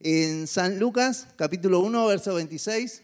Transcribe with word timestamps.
En 0.00 0.46
San 0.46 0.78
Lucas, 0.78 1.26
capítulo 1.34 1.80
1, 1.80 2.06
verso 2.06 2.32
26, 2.34 3.02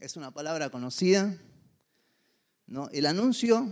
es 0.00 0.16
una 0.16 0.32
palabra 0.32 0.68
conocida, 0.68 1.38
¿no? 2.66 2.88
el 2.90 3.06
anuncio 3.06 3.70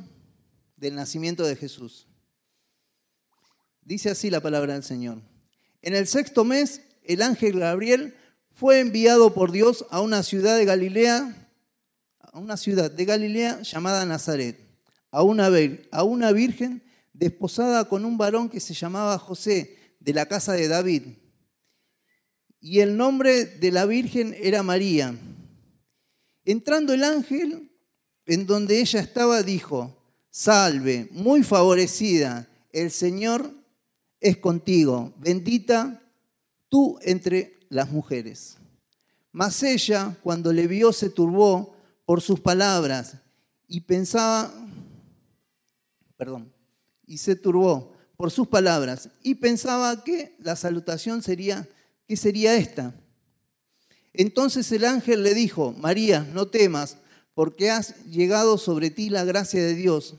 del 0.76 0.94
nacimiento 0.94 1.44
de 1.44 1.56
Jesús. 1.56 2.06
Dice 3.82 4.10
así 4.10 4.30
la 4.30 4.40
palabra 4.40 4.74
del 4.74 4.84
Señor. 4.84 5.22
En 5.82 5.96
el 5.96 6.06
sexto 6.06 6.44
mes, 6.44 6.82
el 7.02 7.20
ángel 7.20 7.58
Gabriel 7.58 8.16
fue 8.52 8.78
enviado 8.78 9.34
por 9.34 9.50
Dios 9.50 9.86
a 9.90 10.00
una 10.00 10.22
ciudad 10.22 10.56
de 10.56 10.64
Galilea, 10.64 11.50
a 12.20 12.38
una 12.38 12.56
ciudad 12.56 12.92
de 12.92 13.04
Galilea 13.04 13.60
llamada 13.62 14.06
Nazaret, 14.06 14.60
a 15.10 15.24
una, 15.24 15.50
a 15.90 16.04
una 16.04 16.30
virgen 16.30 16.84
desposada 17.12 17.88
con 17.88 18.04
un 18.04 18.16
varón 18.16 18.48
que 18.48 18.60
se 18.60 18.72
llamaba 18.72 19.18
José, 19.18 19.80
de 19.98 20.12
la 20.12 20.26
casa 20.26 20.52
de 20.52 20.68
David 20.68 21.02
y 22.64 22.80
el 22.80 22.96
nombre 22.96 23.44
de 23.44 23.70
la 23.70 23.84
Virgen 23.84 24.34
era 24.40 24.62
María. 24.62 25.14
Entrando 26.46 26.94
el 26.94 27.04
ángel 27.04 27.70
en 28.24 28.46
donde 28.46 28.80
ella 28.80 29.00
estaba, 29.00 29.42
dijo, 29.42 29.94
salve, 30.30 31.08
muy 31.10 31.42
favorecida, 31.42 32.48
el 32.72 32.90
Señor 32.90 33.52
es 34.18 34.38
contigo, 34.38 35.12
bendita 35.18 36.00
tú 36.70 36.98
entre 37.02 37.58
las 37.68 37.90
mujeres. 37.90 38.56
Mas 39.30 39.62
ella, 39.62 40.16
cuando 40.22 40.50
le 40.50 40.66
vio, 40.66 40.90
se 40.94 41.10
turbó 41.10 41.76
por 42.06 42.22
sus 42.22 42.40
palabras 42.40 43.18
y 43.68 43.82
pensaba, 43.82 44.50
perdón, 46.16 46.50
y 47.06 47.18
se 47.18 47.36
turbó 47.36 47.92
por 48.16 48.30
sus 48.30 48.48
palabras 48.48 49.10
y 49.22 49.34
pensaba 49.34 50.02
que 50.02 50.34
la 50.38 50.56
salutación 50.56 51.20
sería 51.20 51.68
¿Qué 52.06 52.16
sería 52.16 52.56
esta? 52.56 52.94
Entonces 54.12 54.70
el 54.72 54.84
ángel 54.84 55.22
le 55.22 55.34
dijo, 55.34 55.72
María, 55.72 56.20
no 56.32 56.46
temas, 56.46 56.98
porque 57.34 57.70
has 57.70 58.04
llegado 58.06 58.58
sobre 58.58 58.90
ti 58.90 59.10
la 59.10 59.24
gracia 59.24 59.62
de 59.62 59.74
Dios. 59.74 60.14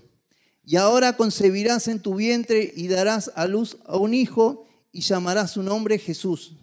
Y 0.66 0.78
ahora 0.78 1.16
concebirás 1.16 1.88
en 1.88 2.02
tu 2.02 2.16
vientre 2.16 2.74
y 2.76 2.88
darás 2.88 3.32
a 3.36 3.48
luz 3.48 3.78
a 3.86 3.98
un 3.98 4.14
hijo 4.14 4.66
y 4.92 5.02
llamarás 5.02 5.52
su 5.52 5.64
nombre 5.64 6.00
Jesús. 6.00 6.56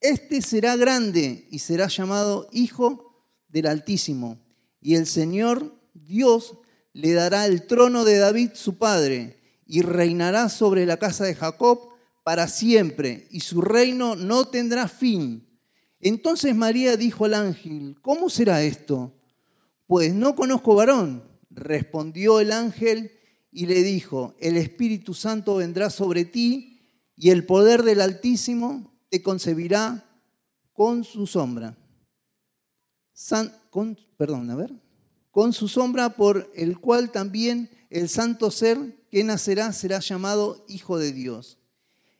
Este 0.00 0.42
será 0.42 0.76
grande 0.76 1.46
y 1.50 1.58
será 1.58 1.88
llamado 1.88 2.48
Hijo 2.52 3.26
del 3.48 3.66
Altísimo. 3.66 4.38
Y 4.80 4.94
el 4.94 5.06
Señor 5.06 5.74
Dios 5.92 6.58
le 6.92 7.12
dará 7.12 7.46
el 7.46 7.66
trono 7.66 8.04
de 8.04 8.18
David 8.18 8.50
su 8.54 8.78
padre 8.78 9.38
y 9.66 9.82
reinará 9.82 10.48
sobre 10.48 10.86
la 10.86 10.96
casa 10.96 11.24
de 11.24 11.34
Jacob 11.34 11.90
para 12.26 12.48
siempre 12.48 13.28
y 13.30 13.38
su 13.38 13.60
reino 13.60 14.16
no 14.16 14.48
tendrá 14.48 14.88
fin. 14.88 15.46
Entonces 16.00 16.56
María 16.56 16.96
dijo 16.96 17.24
al 17.24 17.34
ángel, 17.34 17.98
¿cómo 18.02 18.28
será 18.30 18.64
esto? 18.64 19.14
Pues 19.86 20.12
no 20.12 20.34
conozco 20.34 20.74
varón. 20.74 21.22
Respondió 21.50 22.40
el 22.40 22.50
ángel 22.50 23.12
y 23.52 23.66
le 23.66 23.84
dijo, 23.84 24.34
el 24.40 24.56
Espíritu 24.56 25.14
Santo 25.14 25.54
vendrá 25.54 25.88
sobre 25.88 26.24
ti 26.24 26.80
y 27.14 27.30
el 27.30 27.46
poder 27.46 27.84
del 27.84 28.00
Altísimo 28.00 28.92
te 29.08 29.22
concebirá 29.22 30.04
con 30.72 31.04
su 31.04 31.28
sombra. 31.28 31.78
perdón, 34.16 34.50
a 34.50 34.56
ver. 34.56 34.72
Con 35.30 35.52
su 35.52 35.68
sombra 35.68 36.16
por 36.16 36.50
el 36.56 36.80
cual 36.80 37.12
también 37.12 37.70
el 37.88 38.08
santo 38.08 38.50
ser 38.50 39.06
que 39.12 39.22
nacerá 39.22 39.72
será 39.72 40.00
llamado 40.00 40.64
Hijo 40.66 40.98
de 40.98 41.12
Dios. 41.12 41.60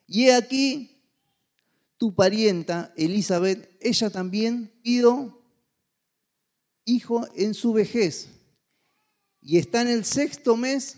Y 0.06 0.26
he 0.26 0.34
aquí 0.34 0.96
tu 1.98 2.14
parienta 2.14 2.92
Elizabeth, 2.96 3.70
ella 3.80 4.10
también 4.10 4.72
pido 4.82 5.42
hijo 6.84 7.26
en 7.34 7.54
su 7.54 7.72
vejez. 7.72 8.28
Y 9.41 9.58
está 9.58 9.82
en 9.82 9.88
el 9.88 10.04
sexto 10.04 10.56
mes 10.56 10.97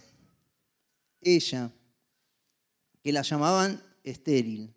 ella, 1.20 1.72
que 3.02 3.12
la 3.12 3.22
llamaban 3.22 3.82
estéril, 4.04 4.74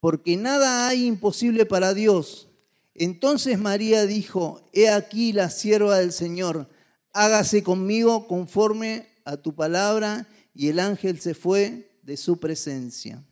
porque 0.00 0.36
nada 0.36 0.88
hay 0.88 1.06
imposible 1.06 1.66
para 1.66 1.94
Dios. 1.94 2.48
Entonces 2.94 3.58
María 3.58 4.06
dijo, 4.06 4.68
he 4.72 4.88
aquí 4.88 5.32
la 5.32 5.50
sierva 5.50 5.98
del 5.98 6.12
Señor, 6.12 6.68
hágase 7.12 7.62
conmigo 7.62 8.26
conforme 8.26 9.08
a 9.24 9.36
tu 9.36 9.54
palabra, 9.54 10.26
y 10.54 10.68
el 10.68 10.80
ángel 10.80 11.20
se 11.20 11.34
fue 11.34 11.98
de 12.02 12.16
su 12.16 12.40
presencia. 12.40 13.22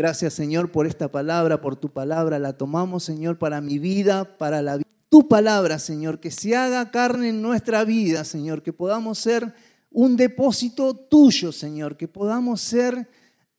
Gracias 0.00 0.32
Señor 0.32 0.72
por 0.72 0.86
esta 0.86 1.12
palabra, 1.12 1.60
por 1.60 1.76
tu 1.76 1.90
palabra. 1.90 2.38
La 2.38 2.54
tomamos 2.54 3.04
Señor 3.04 3.36
para 3.36 3.60
mi 3.60 3.78
vida, 3.78 4.38
para 4.38 4.62
la 4.62 4.78
vida. 4.78 4.88
Tu 5.10 5.28
palabra 5.28 5.78
Señor, 5.78 6.20
que 6.20 6.30
se 6.30 6.56
haga 6.56 6.90
carne 6.90 7.28
en 7.28 7.42
nuestra 7.42 7.84
vida 7.84 8.24
Señor, 8.24 8.62
que 8.62 8.72
podamos 8.72 9.18
ser 9.18 9.52
un 9.90 10.16
depósito 10.16 10.94
tuyo 10.96 11.52
Señor, 11.52 11.98
que 11.98 12.08
podamos 12.08 12.62
ser 12.62 13.10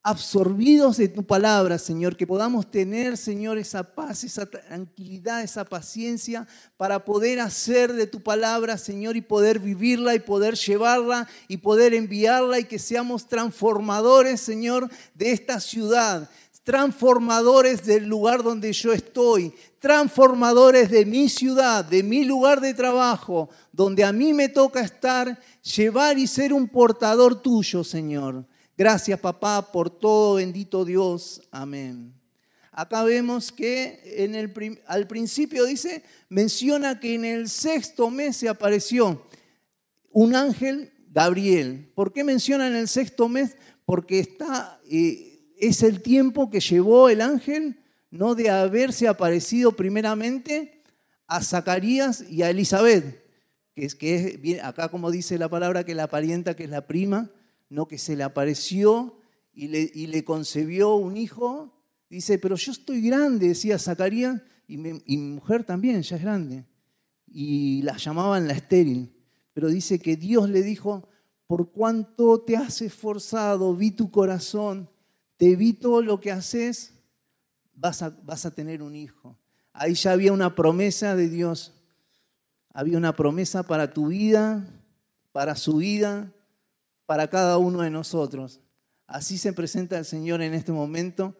absorbidos 0.03 0.97
de 0.97 1.07
tu 1.07 1.23
palabra, 1.23 1.77
Señor, 1.77 2.17
que 2.17 2.25
podamos 2.25 2.71
tener, 2.71 3.17
Señor, 3.17 3.59
esa 3.59 3.83
paz, 3.83 4.23
esa 4.23 4.47
tranquilidad, 4.47 5.43
esa 5.43 5.63
paciencia 5.63 6.47
para 6.75 7.05
poder 7.05 7.39
hacer 7.39 7.93
de 7.93 8.07
tu 8.07 8.21
palabra, 8.21 8.79
Señor, 8.79 9.15
y 9.15 9.21
poder 9.21 9.59
vivirla 9.59 10.15
y 10.15 10.19
poder 10.19 10.55
llevarla 10.55 11.27
y 11.47 11.57
poder 11.57 11.93
enviarla 11.93 12.59
y 12.59 12.63
que 12.63 12.79
seamos 12.79 13.27
transformadores, 13.27 14.41
Señor, 14.41 14.89
de 15.13 15.33
esta 15.33 15.59
ciudad, 15.59 16.27
transformadores 16.63 17.85
del 17.85 18.07
lugar 18.07 18.41
donde 18.41 18.73
yo 18.73 18.93
estoy, 18.93 19.53
transformadores 19.77 20.89
de 20.89 21.05
mi 21.05 21.29
ciudad, 21.29 21.85
de 21.85 22.01
mi 22.01 22.23
lugar 22.23 22.59
de 22.59 22.73
trabajo, 22.73 23.49
donde 23.71 24.03
a 24.03 24.11
mí 24.11 24.33
me 24.33 24.49
toca 24.49 24.81
estar, 24.81 25.39
llevar 25.61 26.17
y 26.17 26.25
ser 26.25 26.53
un 26.53 26.67
portador 26.67 27.39
tuyo, 27.39 27.83
Señor. 27.83 28.47
Gracias 28.81 29.19
papá 29.19 29.71
por 29.71 29.91
todo, 29.91 30.37
bendito 30.37 30.83
Dios. 30.83 31.39
Amén. 31.51 32.15
Acá 32.71 33.03
vemos 33.03 33.51
que 33.51 34.01
en 34.03 34.33
el, 34.33 34.81
al 34.87 35.05
principio 35.05 35.65
dice, 35.65 36.01
menciona 36.29 36.99
que 36.99 37.13
en 37.13 37.23
el 37.23 37.47
sexto 37.47 38.09
mes 38.09 38.37
se 38.37 38.49
apareció 38.49 39.23
un 40.09 40.35
ángel 40.35 40.91
Gabriel. 41.11 41.91
¿Por 41.93 42.11
qué 42.11 42.23
menciona 42.23 42.65
en 42.65 42.75
el 42.75 42.87
sexto 42.87 43.29
mes? 43.29 43.55
Porque 43.85 44.17
está, 44.17 44.81
eh, 44.89 45.53
es 45.59 45.83
el 45.83 46.01
tiempo 46.01 46.49
que 46.49 46.59
llevó 46.59 47.07
el 47.07 47.21
ángel, 47.21 47.83
no 48.09 48.33
de 48.33 48.49
haberse 48.49 49.07
aparecido 49.07 49.73
primeramente 49.73 50.81
a 51.27 51.43
Zacarías 51.43 52.25
y 52.27 52.41
a 52.41 52.49
Elizabeth, 52.49 53.23
que 53.75 53.85
es 53.85 53.93
que 53.93 54.59
acá 54.63 54.89
como 54.89 55.11
dice 55.11 55.37
la 55.37 55.49
palabra 55.49 55.83
que 55.83 55.93
la 55.93 56.07
parienta, 56.07 56.55
que 56.55 56.63
es 56.63 56.71
la 56.71 56.87
prima, 56.87 57.29
no 57.71 57.87
que 57.87 57.97
se 57.97 58.17
le 58.17 58.23
apareció 58.23 59.17
y 59.53 59.67
le, 59.67 60.23
concebió 60.25 60.95
un 60.95 61.15
hijo. 61.15 61.73
Dice, 62.09 62.37
pero 62.37 62.57
yo 62.57 62.73
estoy 62.73 63.01
grande, 63.01 63.47
decía 63.47 63.79
Zacarías, 63.79 64.41
y, 64.67 64.77
mi 64.77 65.17
mujer 65.17 65.63
también, 65.63 66.01
ya 66.01 66.17
es 66.17 66.21
grande. 66.21 66.65
Y 67.27 67.81
la 67.83 67.95
llamaban 67.95 68.47
la 68.47 68.53
estéril. 68.53 69.13
Pero 69.53 69.69
dice 69.69 69.99
que 69.99 70.17
Dios 70.17 70.49
le 70.49 70.63
dijo, 70.63 71.07
por 71.47 71.71
cuanto 71.71 72.41
te 72.41 72.57
has 72.57 72.81
esforzado, 72.81 73.73
vi 73.73 73.91
tu 73.91 74.11
corazón, 74.11 74.89
te 75.37 75.55
vi 75.55 75.71
todo 75.71 76.01
lo 76.01 76.19
que 76.19 76.31
haces, 76.31 76.93
vas 77.73 78.01
a, 78.01 78.09
vas 78.09 78.45
a 78.45 78.53
tener 78.53 78.83
un 78.83 78.95
hijo. 78.95 79.37
Ahí 79.71 79.93
ya 79.93 80.11
había 80.11 80.33
una 80.33 80.55
promesa 80.55 81.15
de 81.15 81.29
Dios. 81.29 81.73
Había 82.73 82.97
una 82.97 83.15
promesa 83.15 83.63
para 83.63 83.93
tu 83.93 84.07
vida, 84.07 84.67
para 85.31 85.55
su 85.55 85.77
vida, 85.77 86.33
para 87.11 87.27
cada 87.27 87.57
uno 87.57 87.81
de 87.81 87.89
nosotros. 87.89 88.61
Así 89.05 89.37
se 89.37 89.51
presenta 89.51 89.97
el 89.97 90.05
Señor 90.05 90.41
en 90.41 90.53
este 90.53 90.71
momento 90.71 91.35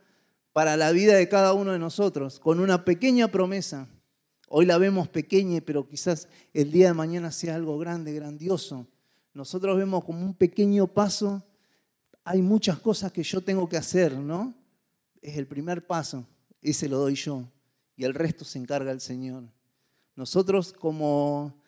para 0.52 0.76
la 0.76 0.92
vida 0.92 1.16
de 1.16 1.30
cada 1.30 1.54
uno 1.54 1.72
de 1.72 1.80
nosotros, 1.80 2.42
con 2.42 2.60
una 2.60 2.84
pequeña 2.84 3.30
promesa. 3.30 3.88
Hoy 4.50 4.66
la 4.66 4.78
vemos 4.78 5.08
pequeña, 5.08 5.62
pero 5.62 5.88
quizás 5.88 6.28
el 6.54 6.74
día 6.74 6.88
de 6.88 6.94
mañana 6.94 7.32
sea 7.32 7.56
algo 7.56 7.78
grande, 7.78 8.12
grandioso. 8.12 8.86
Nosotros 9.34 9.78
vemos 9.78 10.04
como 10.04 10.26
un 10.26 10.34
pequeño 10.34 10.88
paso. 10.88 11.42
Hay 12.26 12.42
muchas 12.42 12.78
cosas 12.78 13.14
que 13.14 13.24
yo 13.24 13.40
tengo 13.40 13.70
que 13.70 13.78
hacer, 13.78 14.18
¿no? 14.18 14.54
Es 15.22 15.38
el 15.38 15.48
primer 15.48 15.88
paso, 15.88 16.28
ese 16.62 16.90
lo 16.90 16.98
doy 16.98 17.16
yo, 17.16 17.46
y 17.96 18.04
el 18.04 18.14
resto 18.14 18.44
se 18.44 18.60
encarga 18.60 18.92
el 18.92 19.00
Señor. 19.00 19.46
Nosotros 20.18 20.74
como 20.74 21.61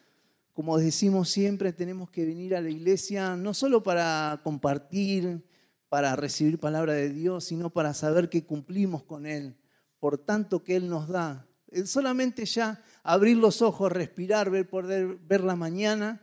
como 0.54 0.78
decimos 0.78 1.30
siempre, 1.30 1.74
tenemos 1.74 2.12
que 2.12 2.26
venir 2.26 2.56
a 2.56 2.62
la 2.62 2.70
iglesia 2.70 3.36
no 3.36 3.56
solo 3.56 3.82
para 3.82 4.40
compartir, 4.44 5.44
para 5.90 6.16
recibir 6.16 6.60
palabra 6.60 6.94
de 6.94 7.10
Dios, 7.10 7.46
sino 7.46 7.72
para 7.72 7.94
saber 7.94 8.30
que 8.30 8.46
cumplimos 8.46 9.04
con 9.04 9.26
Él, 9.26 9.58
por 10.00 10.20
tanto 10.20 10.64
que 10.64 10.76
Él 10.76 10.90
nos 10.90 11.08
da. 11.08 11.48
solamente 11.86 12.46
ya 12.46 12.84
abrir 13.02 13.38
los 13.38 13.62
ojos, 13.64 13.92
respirar, 13.92 14.52
ver, 14.52 14.70
poder 14.70 15.18
ver 15.18 15.44
la 15.44 15.56
mañana, 15.56 16.22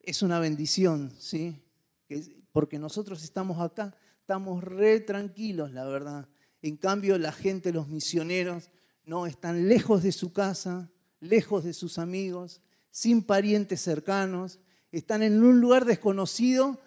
es 0.00 0.22
una 0.22 0.40
bendición, 0.40 1.12
¿sí? 1.18 1.62
Porque 2.52 2.78
nosotros 2.78 3.22
estamos 3.22 3.60
acá, 3.60 3.94
estamos 4.18 4.64
re 4.64 4.98
tranquilos, 5.00 5.72
la 5.72 5.84
verdad. 5.84 6.28
En 6.62 6.76
cambio, 6.76 7.18
la 7.18 7.32
gente, 7.32 7.72
los 7.72 7.88
misioneros, 7.88 8.70
no 9.04 9.26
están 9.26 9.68
lejos 9.68 10.02
de 10.02 10.12
su 10.12 10.32
casa, 10.32 10.90
lejos 11.20 11.64
de 11.64 11.72
sus 11.72 11.98
amigos, 11.98 12.62
sin 12.90 13.22
parientes 13.22 13.80
cercanos, 13.80 14.58
están 14.92 15.22
en 15.22 15.42
un 15.42 15.60
lugar 15.60 15.84
desconocido 15.84 16.78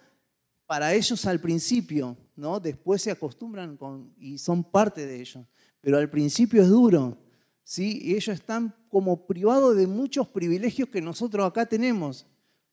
para 0.66 0.94
ellos 0.94 1.26
al 1.26 1.40
principio, 1.40 2.16
¿no? 2.36 2.60
Después 2.60 3.02
se 3.02 3.10
acostumbran 3.10 3.76
con, 3.76 4.14
y 4.18 4.38
son 4.38 4.64
parte 4.64 5.06
de 5.06 5.20
ellos, 5.20 5.46
pero 5.80 5.98
al 5.98 6.10
principio 6.10 6.62
es 6.62 6.68
duro, 6.68 7.18
¿sí? 7.62 8.00
Y 8.02 8.12
ellos 8.12 8.34
están 8.34 8.74
como 8.88 9.26
privados 9.26 9.76
de 9.76 9.86
muchos 9.86 10.28
privilegios 10.28 10.88
que 10.88 11.00
nosotros 11.00 11.46
acá 11.46 11.66
tenemos, 11.66 12.26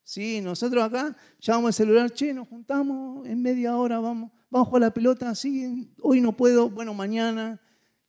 ¿sí? 0.04 0.42
Nosotros 0.42 0.84
acá 0.84 1.16
llamamos 1.40 1.70
el 1.70 1.74
celular, 1.74 2.12
che, 2.12 2.34
nos 2.34 2.48
juntamos 2.48 3.28
en 3.28 3.42
media 3.42 3.76
hora, 3.78 4.00
vamos, 4.00 4.32
vamos 4.50 4.74
a 4.74 4.80
la 4.80 4.94
pelota, 4.94 5.34
sí, 5.36 5.94
hoy 6.02 6.22
no 6.22 6.36
puedo, 6.36 6.70
bueno, 6.70 6.94
mañana. 6.94 7.60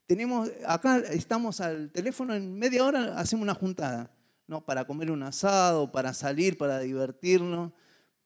Tenemos, 0.07 0.51
acá 0.67 0.99
estamos 0.99 1.61
al 1.61 1.91
teléfono, 1.91 2.35
en 2.35 2.59
media 2.59 2.85
hora 2.85 3.19
hacemos 3.19 3.45
una 3.45 3.55
juntada, 3.55 4.11
¿no? 4.47 4.65
Para 4.65 4.85
comer 4.87 5.11
un 5.11 5.23
asado, 5.23 5.93
para 5.93 6.13
salir, 6.15 6.59
para 6.59 6.81
divertirnos, 6.81 7.73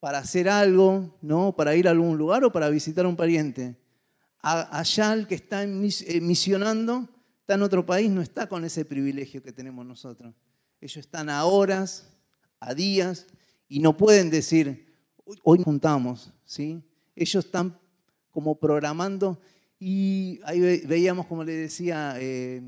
para 0.00 0.18
hacer 0.18 0.48
algo, 0.48 1.16
¿no? 1.22 1.54
Para 1.56 1.74
ir 1.76 1.88
a 1.88 1.90
algún 1.90 2.16
lugar 2.16 2.44
o 2.44 2.52
para 2.52 2.68
visitar 2.68 3.04
a 3.04 3.08
un 3.08 3.16
pariente. 3.16 3.76
Allá 4.40 5.12
el 5.12 5.26
que 5.26 5.34
está 5.34 5.64
eh, 5.64 6.20
misionando 6.20 7.08
está 7.40 7.54
en 7.54 7.62
otro 7.62 7.84
país, 7.84 8.10
no 8.10 8.22
está 8.22 8.48
con 8.48 8.64
ese 8.64 8.84
privilegio 8.84 9.42
que 9.42 9.52
tenemos 9.52 9.84
nosotros. 9.84 10.34
Ellos 10.80 10.98
están 10.98 11.28
a 11.28 11.44
horas, 11.44 12.12
a 12.60 12.74
días, 12.74 13.26
y 13.68 13.80
no 13.80 13.96
pueden 13.96 14.30
decir, 14.30 14.94
hoy 15.42 15.62
juntamos, 15.62 16.32
¿sí? 16.44 16.82
Ellos 17.14 17.44
están 17.44 17.78
como 18.30 18.58
programando 18.58 19.40
y 19.78 20.40
ahí 20.44 20.60
veíamos, 20.86 21.26
como 21.26 21.42
le 21.42 21.52
decía 21.52 22.14
eh, 22.18 22.62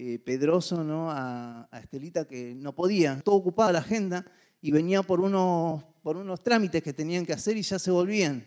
eh, 0.00 0.20
Pedroso 0.20 0.84
¿no? 0.84 1.10
a, 1.10 1.68
Estelita, 1.72 2.24
que 2.24 2.54
no 2.54 2.72
podía, 2.72 3.20
todo 3.24 3.34
ocupada 3.34 3.72
la 3.72 3.80
agenda 3.80 4.24
y 4.60 4.70
venía 4.70 5.02
por 5.02 5.20
unos, 5.20 5.82
por 6.04 6.16
unos 6.16 6.40
trámites 6.40 6.84
que 6.84 6.92
tenían 6.92 7.26
que 7.26 7.32
hacer 7.32 7.56
y 7.56 7.62
ya 7.62 7.80
se 7.80 7.90
volvían. 7.90 8.46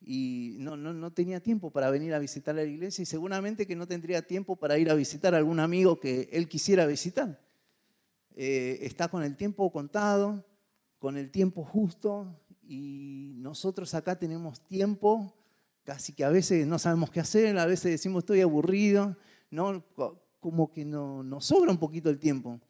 Y 0.00 0.54
no, 0.60 0.76
no, 0.76 0.92
no 0.92 1.12
tenía 1.12 1.40
tiempo 1.40 1.72
para 1.72 1.90
venir 1.90 2.14
a 2.14 2.20
visitar 2.20 2.54
la 2.54 2.62
iglesia 2.62 3.02
y 3.02 3.06
seguramente 3.06 3.66
que 3.66 3.74
no 3.74 3.88
tendría 3.88 4.22
tiempo 4.22 4.54
para 4.54 4.78
ir 4.78 4.88
a 4.88 4.94
visitar 4.94 5.34
a 5.34 5.38
algún 5.38 5.58
amigo 5.58 5.98
que 5.98 6.28
él 6.30 6.48
quisiera 6.48 6.86
visitar. 6.86 7.44
Eh, 8.36 8.78
está 8.82 9.08
con 9.08 9.24
el 9.24 9.36
tiempo 9.36 9.72
contado, 9.72 10.46
con 11.00 11.16
el 11.16 11.32
tiempo 11.32 11.64
justo 11.64 12.40
y 12.62 13.32
nosotros 13.38 13.94
acá 13.94 14.16
tenemos 14.16 14.60
tiempo, 14.60 15.34
casi 15.82 16.12
que 16.12 16.22
a 16.22 16.30
veces 16.30 16.68
no 16.68 16.78
sabemos 16.78 17.10
qué 17.10 17.18
hacer, 17.18 17.58
a 17.58 17.66
veces 17.66 17.90
decimos 17.90 18.22
estoy 18.22 18.42
aburrido, 18.42 19.16
¿no? 19.50 19.84
Como 20.40 20.70
que 20.70 20.84
no, 20.84 21.22
nos 21.22 21.46
sobra 21.46 21.70
un 21.70 21.78
poquito 21.78 22.10
el 22.10 22.18
tiempo 22.18 22.60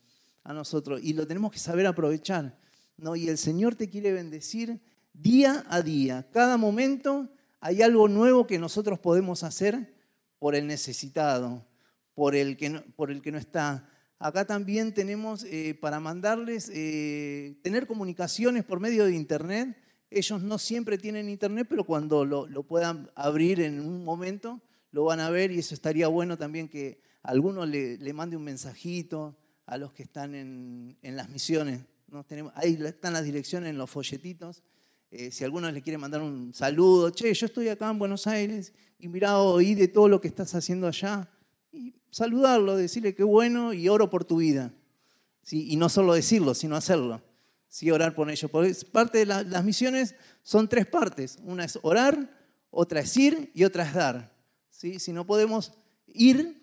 a 0.44 0.52
nosotros 0.52 1.00
y 1.02 1.12
lo 1.12 1.26
tenemos 1.26 1.52
que 1.52 1.58
saber 1.58 1.86
aprovechar. 1.86 2.58
¿no? 2.96 3.16
Y 3.16 3.28
el 3.28 3.38
Señor 3.38 3.74
te 3.74 3.88
quiere 3.88 4.12
bendecir 4.12 4.80
día 5.12 5.64
a 5.68 5.82
día. 5.82 6.28
Cada 6.32 6.56
momento 6.56 7.28
hay 7.60 7.82
algo 7.82 8.08
nuevo 8.08 8.46
que 8.46 8.58
nosotros 8.58 8.98
podemos 8.98 9.42
hacer 9.42 9.94
por 10.38 10.54
el 10.54 10.66
necesitado, 10.66 11.66
por 12.14 12.34
el 12.34 12.56
que 12.56 12.70
no, 12.70 12.82
por 12.96 13.10
el 13.10 13.22
que 13.22 13.32
no 13.32 13.38
está. 13.38 13.88
Acá 14.18 14.44
también 14.46 14.92
tenemos 14.94 15.44
eh, 15.44 15.76
para 15.80 16.00
mandarles, 16.00 16.70
eh, 16.74 17.56
tener 17.62 17.86
comunicaciones 17.86 18.64
por 18.64 18.80
medio 18.80 19.04
de 19.04 19.14
Internet. 19.14 19.76
Ellos 20.10 20.42
no 20.42 20.58
siempre 20.58 20.98
tienen 20.98 21.28
Internet, 21.28 21.66
pero 21.68 21.84
cuando 21.84 22.24
lo, 22.24 22.62
puedan 22.64 23.10
abrir 23.14 23.60
en 23.60 23.80
un 23.80 24.04
momento, 24.04 24.60
lo 24.90 25.04
van 25.04 25.20
a 25.20 25.30
ver 25.30 25.52
y 25.52 25.58
eso 25.58 25.74
estaría 25.74 26.08
bueno 26.08 26.36
también 26.36 26.68
que 26.68 27.00
alguno 27.28 27.66
le, 27.66 27.98
le 27.98 28.12
mande 28.14 28.36
un 28.36 28.42
mensajito 28.42 29.36
a 29.66 29.76
los 29.76 29.92
que 29.92 30.02
están 30.02 30.34
en, 30.34 30.96
en 31.02 31.14
las 31.14 31.28
misiones. 31.28 31.80
¿no? 32.08 32.24
Tenemos, 32.24 32.54
ahí 32.56 32.78
están 32.82 33.12
las 33.12 33.22
direcciones 33.22 33.68
en 33.68 33.76
los 33.76 33.90
folletitos. 33.90 34.62
Eh, 35.10 35.30
si 35.30 35.44
alguno 35.44 35.70
le 35.70 35.82
quiere 35.82 35.98
mandar 35.98 36.22
un 36.22 36.54
saludo, 36.54 37.10
che, 37.10 37.32
yo 37.34 37.46
estoy 37.46 37.68
acá 37.68 37.90
en 37.90 37.98
Buenos 37.98 38.26
Aires 38.26 38.72
y 38.98 39.08
mira, 39.08 39.38
oí 39.38 39.74
de 39.74 39.88
todo 39.88 40.08
lo 40.08 40.22
que 40.22 40.28
estás 40.28 40.54
haciendo 40.54 40.86
allá 40.86 41.28
y 41.70 41.94
saludarlo, 42.10 42.76
decirle 42.76 43.14
qué 43.14 43.24
bueno 43.24 43.74
y 43.74 43.90
oro 43.90 44.08
por 44.08 44.24
tu 44.24 44.38
vida. 44.38 44.72
¿Sí? 45.42 45.70
Y 45.70 45.76
no 45.76 45.90
solo 45.90 46.14
decirlo, 46.14 46.54
sino 46.54 46.76
hacerlo. 46.76 47.20
Sí, 47.68 47.90
orar 47.90 48.14
por 48.14 48.30
ellos. 48.30 48.50
Porque 48.50 48.74
parte 48.90 49.18
de 49.18 49.26
las 49.26 49.64
misiones 49.64 50.14
son 50.42 50.66
tres 50.66 50.86
partes. 50.86 51.38
Una 51.42 51.64
es 51.64 51.78
orar, 51.82 52.34
otra 52.70 53.00
es 53.00 53.14
ir 53.18 53.50
y 53.54 53.64
otra 53.64 53.84
es 53.84 53.92
dar. 53.92 54.34
¿Sí? 54.70 54.98
Si 54.98 55.12
no 55.12 55.26
podemos 55.26 55.72
ir, 56.06 56.57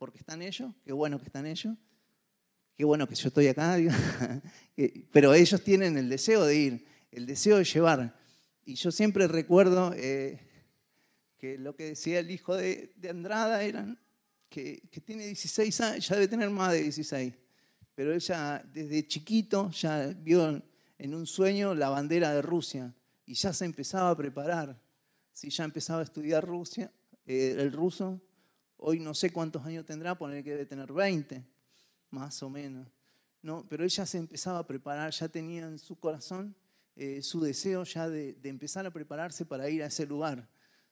porque 0.00 0.16
están 0.16 0.40
ellos, 0.40 0.72
qué 0.82 0.94
bueno 0.94 1.18
que 1.18 1.26
están 1.26 1.44
ellos, 1.44 1.76
qué 2.74 2.86
bueno 2.86 3.06
que 3.06 3.14
yo 3.14 3.28
estoy 3.28 3.48
acá, 3.48 3.76
pero 5.12 5.34
ellos 5.34 5.62
tienen 5.62 5.98
el 5.98 6.08
deseo 6.08 6.46
de 6.46 6.56
ir, 6.56 6.86
el 7.12 7.26
deseo 7.26 7.58
de 7.58 7.64
llevar. 7.64 8.18
Y 8.64 8.76
yo 8.76 8.90
siempre 8.92 9.28
recuerdo 9.28 9.92
eh, 9.94 10.40
que 11.36 11.58
lo 11.58 11.76
que 11.76 11.84
decía 11.84 12.20
el 12.20 12.30
hijo 12.30 12.56
de, 12.56 12.94
de 12.96 13.10
Andrada 13.10 13.62
era, 13.62 13.94
que, 14.48 14.80
tiene 15.04 15.26
16 15.26 15.80
años, 15.82 16.08
ya 16.08 16.14
debe 16.14 16.28
tener 16.28 16.48
más 16.48 16.72
de 16.72 16.80
16, 16.84 17.34
pero 17.94 18.14
ella 18.14 18.64
desde 18.72 19.06
chiquito 19.06 19.70
ya 19.70 20.06
vio 20.06 20.62
en 20.96 21.14
un 21.14 21.26
sueño 21.26 21.74
la 21.74 21.90
bandera 21.90 22.32
de 22.32 22.40
Rusia 22.40 22.94
y 23.26 23.34
ya 23.34 23.52
se 23.52 23.66
empezaba 23.66 24.08
a 24.08 24.16
preparar. 24.16 24.80
Si 25.30 25.50
ya 25.50 25.64
empezaba 25.64 26.00
a 26.00 26.04
estudiar 26.04 26.42
Rusia, 26.42 26.90
eh, 27.26 27.54
el 27.58 27.70
ruso, 27.70 28.22
hoy 28.80 28.98
no 28.98 29.14
sé 29.14 29.30
cuántos 29.30 29.64
años 29.64 29.84
tendrá, 29.84 30.16
poner 30.16 30.42
que 30.42 30.50
debe 30.50 30.66
tener 30.66 30.92
20, 30.92 31.44
más 32.10 32.42
o 32.42 32.50
menos. 32.50 32.88
No, 33.42 33.66
pero 33.68 33.84
ella 33.84 34.04
se 34.06 34.18
empezaba 34.18 34.58
a 34.58 34.66
preparar, 34.66 35.12
ya 35.12 35.28
tenía 35.28 35.66
en 35.66 35.78
su 35.78 35.98
corazón 35.98 36.54
eh, 36.96 37.22
su 37.22 37.40
deseo 37.40 37.84
ya 37.84 38.08
de, 38.08 38.34
de, 38.34 38.48
empezar 38.48 38.84
a 38.86 38.90
prepararse 38.90 39.46
para 39.46 39.70
ir 39.70 39.82
a 39.82 39.86
ese 39.86 40.06
lugar. 40.06 40.48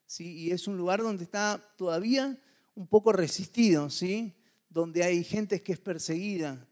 ¿sí? 0.07 0.33
Y 0.39 0.51
es 0.51 0.67
un 0.67 0.77
lugar 0.77 1.03
donde 1.03 1.25
está 1.25 1.63
todavía 1.77 2.39
un 2.75 2.87
poco 2.87 3.13
resistido, 3.13 3.91
¿sí? 3.91 4.35
Donde 4.71 5.03
hay 5.03 5.25
gente 5.25 5.63
que 5.63 5.73
es 5.73 5.81
perseguida, 5.81 6.67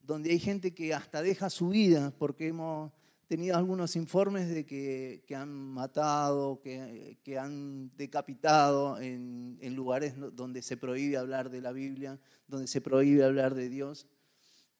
donde 0.00 0.30
hay 0.30 0.38
gente 0.38 0.74
que 0.74 0.94
hasta 0.94 1.22
deja 1.22 1.50
su 1.50 1.70
vida, 1.70 2.12
porque 2.18 2.48
hemos 2.48 2.92
tenido 3.30 3.56
algunos 3.56 3.94
informes 3.94 4.48
de 4.48 4.66
que, 4.66 5.36
han 5.36 5.52
matado, 5.52 6.60
que, 6.60 7.16
que, 7.22 7.38
han 7.38 7.96
decapitado 7.96 9.00
en, 9.00 9.56
en 9.60 9.76
lugares 9.76 10.14
donde 10.32 10.62
se 10.62 10.76
prohíbe 10.76 11.16
hablar 11.16 11.48
de 11.48 11.60
la 11.60 11.70
Biblia, 11.70 12.18
donde 12.48 12.66
se 12.66 12.80
prohíbe 12.80 13.22
hablar 13.22 13.54
de 13.54 13.68
Dios. 13.68 14.08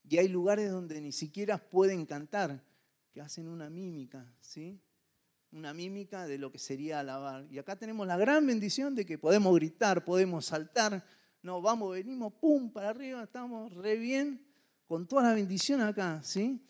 Y 0.03 0.17
hay 0.17 0.27
lugares 0.27 0.69
donde 0.69 0.99
ni 0.99 1.13
siquiera 1.13 1.69
pueden 1.69 2.05
cantar, 2.05 2.61
que 3.13 3.21
hacen 3.21 3.47
una 3.47 3.69
mímica, 3.69 4.29
¿sí? 4.41 4.81
una 5.53 5.73
mímica 5.73 6.27
de 6.27 6.37
lo 6.37 6.51
que 6.51 6.59
sería 6.59 6.99
alabar. 6.99 7.47
Y 7.49 7.57
acá 7.57 7.77
tenemos 7.77 8.05
la 8.05 8.17
gran 8.17 8.45
bendición 8.45 8.95
de 8.95 9.05
que 9.05 9.17
podemos 9.17 9.55
gritar, 9.55 10.03
podemos 10.03 10.47
saltar, 10.47 11.05
no, 11.41 11.61
vamos, 11.61 11.93
venimos, 11.93 12.33
pum, 12.33 12.69
para 12.69 12.89
arriba, 12.89 13.23
estamos 13.23 13.73
re 13.75 13.95
bien, 13.95 14.45
con 14.87 15.07
toda 15.07 15.23
la 15.23 15.33
bendición 15.35 15.79
acá, 15.79 16.21
¿sí? 16.21 16.61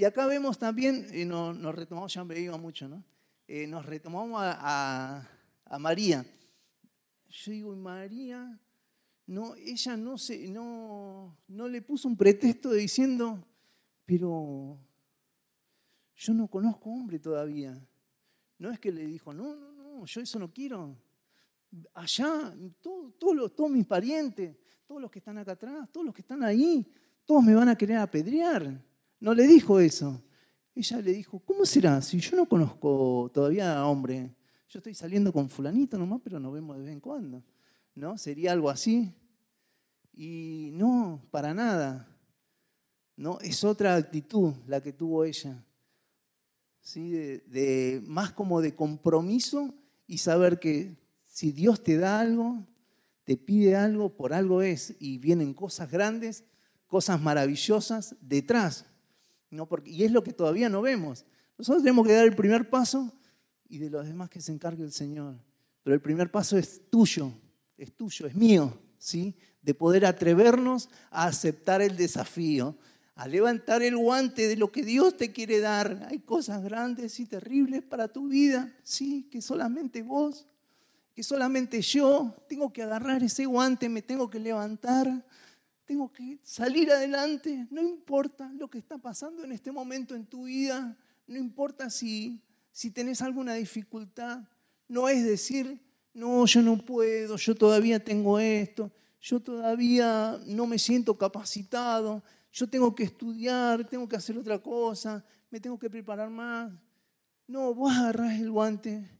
Y 0.00 0.04
acá 0.06 0.24
vemos 0.24 0.58
también, 0.58 1.08
y 1.12 1.26
nos, 1.26 1.74
retomamos, 1.74 2.14
ya 2.14 2.24
me 2.24 2.40
iba 2.40 2.56
mucho, 2.56 2.88
¿no? 2.88 3.04
Eh, 3.46 3.66
nos 3.66 3.84
retomamos 3.84 4.40
a, 4.42 5.28
María. 5.78 6.24
Yo 7.28 7.52
digo, 7.52 7.76
María, 7.76 8.58
no, 9.26 9.54
ella 9.56 9.98
no, 9.98 10.16
se, 10.16 10.48
no, 10.48 11.36
no 11.48 11.68
le 11.68 11.82
puso 11.82 12.08
un 12.08 12.16
pretexto 12.16 12.72
diciendo, 12.72 13.46
pero 14.06 14.78
yo 16.16 16.32
no 16.32 16.48
conozco 16.48 16.88
hombre 16.88 17.18
todavía. 17.18 17.78
No 18.56 18.70
es 18.70 18.80
que 18.80 18.92
le 18.92 19.04
dijo, 19.04 19.34
no, 19.34 19.54
no, 19.54 19.72
no, 19.72 20.06
yo 20.06 20.22
eso 20.22 20.38
no 20.38 20.50
quiero. 20.50 20.96
Allá, 21.92 22.56
todos 22.80 23.70
mis 23.70 23.84
parientes, 23.84 24.56
todos 24.86 25.02
los 25.02 25.10
que 25.10 25.18
están 25.18 25.36
acá 25.36 25.52
atrás, 25.52 25.92
todos 25.92 26.06
los 26.06 26.14
que 26.14 26.22
están 26.22 26.42
ahí, 26.42 26.90
todos 27.26 27.44
me 27.44 27.54
van 27.54 27.68
a 27.68 27.76
querer 27.76 27.98
apedrear. 27.98 28.88
No 29.20 29.34
le 29.34 29.46
dijo 29.46 29.78
eso. 29.78 30.22
Ella 30.74 31.00
le 31.00 31.12
dijo, 31.12 31.38
¿cómo 31.40 31.64
será 31.64 32.00
si 32.00 32.18
yo 32.18 32.36
no 32.36 32.48
conozco 32.48 33.30
todavía 33.32 33.78
a 33.78 33.86
hombre? 33.86 34.34
Yo 34.68 34.78
estoy 34.78 34.94
saliendo 34.94 35.32
con 35.32 35.48
fulanito 35.48 35.98
nomás, 35.98 36.20
pero 36.24 36.40
nos 36.40 36.52
vemos 36.52 36.76
de 36.76 36.84
vez 36.84 36.92
en 36.92 37.00
cuando. 37.00 37.44
¿No? 37.94 38.16
Sería 38.16 38.52
algo 38.52 38.70
así. 38.70 39.12
Y 40.12 40.70
no, 40.72 41.22
para 41.30 41.52
nada. 41.52 42.08
No, 43.16 43.38
es 43.40 43.62
otra 43.64 43.96
actitud 43.96 44.54
la 44.66 44.80
que 44.80 44.92
tuvo 44.92 45.24
ella. 45.24 45.62
¿sí? 46.80 47.10
de, 47.10 48.02
más 48.06 48.32
como 48.32 48.60
de 48.60 48.74
compromiso 48.74 49.74
y 50.06 50.18
saber 50.18 50.58
que 50.58 50.96
si 51.24 51.52
Dios 51.52 51.82
te 51.82 51.96
da 51.96 52.20
algo, 52.20 52.66
te 53.24 53.36
pide 53.36 53.76
algo, 53.76 54.16
por 54.16 54.32
algo 54.32 54.62
es, 54.62 54.96
y 54.98 55.18
vienen 55.18 55.54
cosas 55.54 55.90
grandes, 55.90 56.44
cosas 56.86 57.20
maravillosas 57.20 58.16
detrás. 58.20 58.86
¿No? 59.50 59.66
Porque, 59.66 59.90
y 59.90 60.04
es 60.04 60.12
lo 60.12 60.22
que 60.22 60.32
todavía 60.32 60.68
no 60.68 60.82
vemos. 60.82 61.26
Nosotros 61.58 61.82
tenemos 61.82 62.06
que 62.06 62.14
dar 62.14 62.24
el 62.24 62.34
primer 62.34 62.70
paso 62.70 63.12
y 63.68 63.78
de 63.78 63.90
los 63.90 64.06
demás 64.06 64.30
que 64.30 64.40
se 64.40 64.52
encargue 64.52 64.82
el 64.82 64.92
Señor. 64.92 65.36
Pero 65.82 65.94
el 65.94 66.00
primer 66.00 66.30
paso 66.30 66.56
es 66.56 66.82
tuyo, 66.90 67.32
es 67.76 67.92
tuyo, 67.92 68.26
es 68.26 68.34
mío, 68.34 68.76
¿sí? 68.98 69.34
De 69.62 69.74
poder 69.74 70.06
atrevernos 70.06 70.88
a 71.10 71.26
aceptar 71.26 71.82
el 71.82 71.96
desafío, 71.96 72.76
a 73.14 73.28
levantar 73.28 73.82
el 73.82 73.96
guante 73.96 74.48
de 74.48 74.56
lo 74.56 74.72
que 74.72 74.82
Dios 74.82 75.16
te 75.16 75.32
quiere 75.32 75.60
dar. 75.60 76.06
Hay 76.10 76.20
cosas 76.20 76.62
grandes 76.62 77.20
y 77.20 77.26
terribles 77.26 77.82
para 77.82 78.08
tu 78.08 78.28
vida, 78.28 78.74
sí, 78.82 79.28
que 79.30 79.42
solamente 79.42 80.02
vos, 80.02 80.46
que 81.14 81.22
solamente 81.22 81.82
yo 81.82 82.34
tengo 82.48 82.72
que 82.72 82.82
agarrar 82.82 83.22
ese 83.22 83.46
guante, 83.46 83.88
me 83.88 84.02
tengo 84.02 84.30
que 84.30 84.38
levantar, 84.38 85.24
tengo 85.90 86.12
que 86.12 86.38
salir 86.44 86.88
adelante, 86.92 87.66
no 87.68 87.82
importa 87.82 88.48
lo 88.56 88.70
que 88.70 88.78
está 88.78 88.96
pasando 88.96 89.42
en 89.42 89.50
este 89.50 89.72
momento 89.72 90.14
en 90.14 90.24
tu 90.24 90.44
vida, 90.44 90.96
no 91.26 91.36
importa 91.36 91.90
si, 91.90 92.40
si 92.70 92.92
tenés 92.92 93.22
alguna 93.22 93.54
dificultad, 93.54 94.38
no 94.86 95.08
es 95.08 95.24
decir, 95.24 95.82
no, 96.14 96.46
yo 96.46 96.62
no 96.62 96.78
puedo, 96.86 97.36
yo 97.36 97.56
todavía 97.56 98.04
tengo 98.04 98.38
esto, 98.38 98.92
yo 99.20 99.40
todavía 99.40 100.38
no 100.46 100.64
me 100.64 100.78
siento 100.78 101.18
capacitado, 101.18 102.22
yo 102.52 102.68
tengo 102.68 102.94
que 102.94 103.02
estudiar, 103.02 103.84
tengo 103.88 104.08
que 104.08 104.14
hacer 104.14 104.38
otra 104.38 104.62
cosa, 104.62 105.24
me 105.50 105.58
tengo 105.58 105.76
que 105.76 105.90
preparar 105.90 106.30
más. 106.30 106.72
No, 107.48 107.74
vos 107.74 107.92
agarrás 107.92 108.38
el 108.38 108.52
guante 108.52 109.10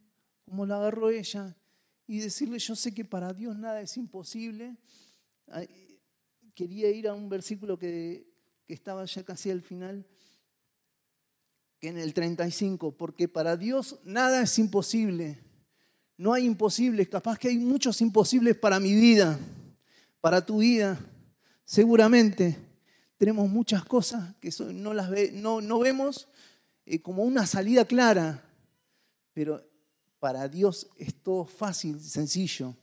como 0.44 0.66
lo 0.66 0.76
agarró 0.76 1.10
ella 1.10 1.56
y 2.06 2.20
decirle, 2.20 2.60
yo 2.60 2.76
sé 2.76 2.94
que 2.94 3.04
para 3.04 3.32
Dios 3.32 3.58
nada 3.58 3.80
es 3.80 3.96
imposible. 3.96 4.76
Quería 6.54 6.90
ir 6.90 7.08
a 7.08 7.14
un 7.14 7.28
versículo 7.28 7.78
que, 7.78 8.26
que 8.66 8.74
estaba 8.74 9.04
ya 9.04 9.24
casi 9.24 9.50
al 9.50 9.62
final, 9.62 10.06
que 11.78 11.88
en 11.88 11.98
el 11.98 12.14
35, 12.14 12.96
porque 12.96 13.28
para 13.28 13.56
Dios 13.56 13.98
nada 14.04 14.42
es 14.42 14.58
imposible. 14.58 15.38
No 16.16 16.34
hay 16.34 16.44
imposibles, 16.44 17.08
capaz 17.08 17.38
que 17.38 17.48
hay 17.48 17.58
muchos 17.58 18.00
imposibles 18.00 18.56
para 18.56 18.78
mi 18.78 18.94
vida, 18.94 19.38
para 20.20 20.44
tu 20.44 20.58
vida, 20.58 20.98
seguramente 21.64 22.58
tenemos 23.16 23.48
muchas 23.48 23.84
cosas 23.84 24.34
que 24.40 24.50
no, 24.72 24.94
las 24.94 25.10
no, 25.32 25.60
no 25.60 25.78
vemos 25.78 26.28
eh, 26.86 27.00
como 27.00 27.22
una 27.22 27.46
salida 27.46 27.84
clara, 27.84 28.42
pero 29.32 29.62
para 30.18 30.48
Dios 30.48 30.88
es 30.96 31.14
todo 31.14 31.44
fácil, 31.44 32.00
sencillo. 32.00 32.74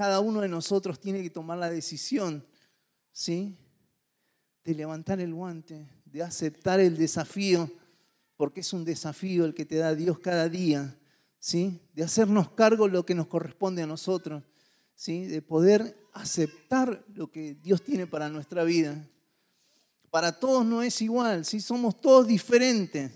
Cada 0.00 0.20
uno 0.20 0.40
de 0.40 0.48
nosotros 0.48 0.98
tiene 0.98 1.22
que 1.22 1.28
tomar 1.28 1.58
la 1.58 1.68
decisión, 1.68 2.42
¿sí? 3.12 3.54
De 4.64 4.74
levantar 4.74 5.20
el 5.20 5.34
guante, 5.34 5.90
de 6.06 6.22
aceptar 6.22 6.80
el 6.80 6.96
desafío, 6.96 7.70
porque 8.38 8.60
es 8.60 8.72
un 8.72 8.82
desafío 8.82 9.44
el 9.44 9.52
que 9.52 9.66
te 9.66 9.76
da 9.76 9.94
Dios 9.94 10.18
cada 10.18 10.48
día, 10.48 10.98
¿sí? 11.38 11.82
De 11.92 12.02
hacernos 12.02 12.48
cargo 12.52 12.86
de 12.86 12.92
lo 12.92 13.04
que 13.04 13.14
nos 13.14 13.26
corresponde 13.26 13.82
a 13.82 13.86
nosotros, 13.86 14.42
¿sí? 14.94 15.26
De 15.26 15.42
poder 15.42 15.94
aceptar 16.14 17.04
lo 17.12 17.30
que 17.30 17.56
Dios 17.56 17.82
tiene 17.82 18.06
para 18.06 18.30
nuestra 18.30 18.64
vida. 18.64 19.06
Para 20.10 20.32
todos 20.32 20.64
no 20.64 20.80
es 20.80 21.02
igual, 21.02 21.44
¿sí? 21.44 21.60
somos 21.60 22.00
todos 22.00 22.26
diferentes, 22.26 23.12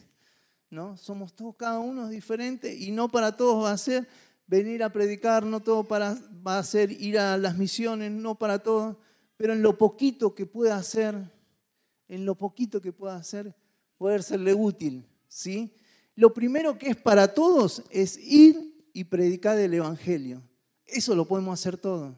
¿no? 0.69 0.99
Somos 0.99 1.35
todos, 1.35 1.57
cada 1.57 1.79
uno 1.79 2.05
es 2.05 2.11
diferente 2.11 2.76
y 2.76 2.91
no 2.91 3.09
para 3.09 3.35
todos 3.35 3.64
va 3.64 3.73
a 3.73 3.79
ser 3.79 4.07
venir 4.47 4.83
a 4.83 4.93
predicar, 4.93 5.45
no 5.45 5.61
todo 5.61 5.85
para, 5.85 6.17
va 6.47 6.59
a 6.59 6.65
ser 6.65 6.91
ir 6.93 7.19
a 7.19 7.37
las 7.39 7.57
misiones, 7.57 8.11
no 8.11 8.39
para 8.39 8.59
todos, 8.59 8.97
pero 9.37 9.53
en 9.53 9.63
lo 9.63 9.79
poquito 9.79 10.35
que 10.35 10.47
pueda 10.47 10.77
hacer, 10.77 11.15
en 12.09 12.25
lo 12.25 12.35
poquito 12.35 12.81
que 12.81 12.93
pueda 12.93 13.17
hacer, 13.17 13.55
poder 13.97 14.23
serle 14.23 14.55
útil, 14.55 15.07
¿sí? 15.29 15.77
Lo 16.15 16.33
primero 16.33 16.79
que 16.79 16.91
es 16.91 16.97
para 16.97 17.35
todos 17.35 17.83
es 17.91 18.19
ir 18.19 18.89
y 18.93 19.05
predicar 19.05 19.59
el 19.59 19.75
Evangelio. 19.75 20.43
Eso 20.87 21.17
lo 21.17 21.27
podemos 21.27 21.59
hacer 21.59 21.77
todos. 21.77 22.15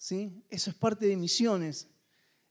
¿sí? 0.00 0.42
Eso 0.48 0.70
es 0.70 0.76
parte 0.76 1.06
de 1.06 1.16
misiones, 1.16 1.88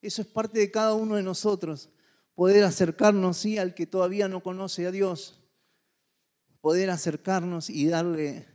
eso 0.01 0.21
es 0.21 0.27
parte 0.27 0.59
de 0.59 0.69
cada 0.69 0.93
uno 0.93 1.15
de 1.15 1.23
nosotros, 1.23 1.89
poder 2.35 2.63
acercarnos 2.63 3.37
¿sí? 3.37 3.57
al 3.57 3.73
que 3.73 3.87
todavía 3.87 4.27
no 4.27 4.43
conoce 4.43 4.85
a 4.85 4.91
Dios, 4.91 5.39
poder 6.61 6.91
acercarnos 6.91 7.69
y 7.69 7.87
darle 7.87 8.45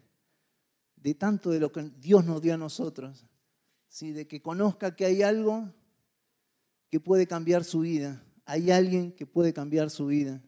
de 1.04 1.14
tanto 1.14 1.50
de 1.50 1.60
lo 1.60 1.70
que 1.70 1.88
Dios 2.00 2.24
nos 2.24 2.42
dio 2.42 2.54
a 2.54 2.56
nosotros, 2.56 3.24
¿sí? 3.88 4.10
de 4.10 4.26
que 4.26 4.42
conozca 4.42 4.96
que 4.96 5.04
hay 5.04 5.22
algo 5.22 5.72
que 6.90 6.98
puede 6.98 7.28
cambiar 7.28 7.62
su 7.62 7.80
vida, 7.80 8.24
hay 8.44 8.72
alguien 8.72 9.12
que 9.12 9.26
puede 9.26 9.52
cambiar 9.52 9.90
su 9.90 10.06
vida, 10.06 10.42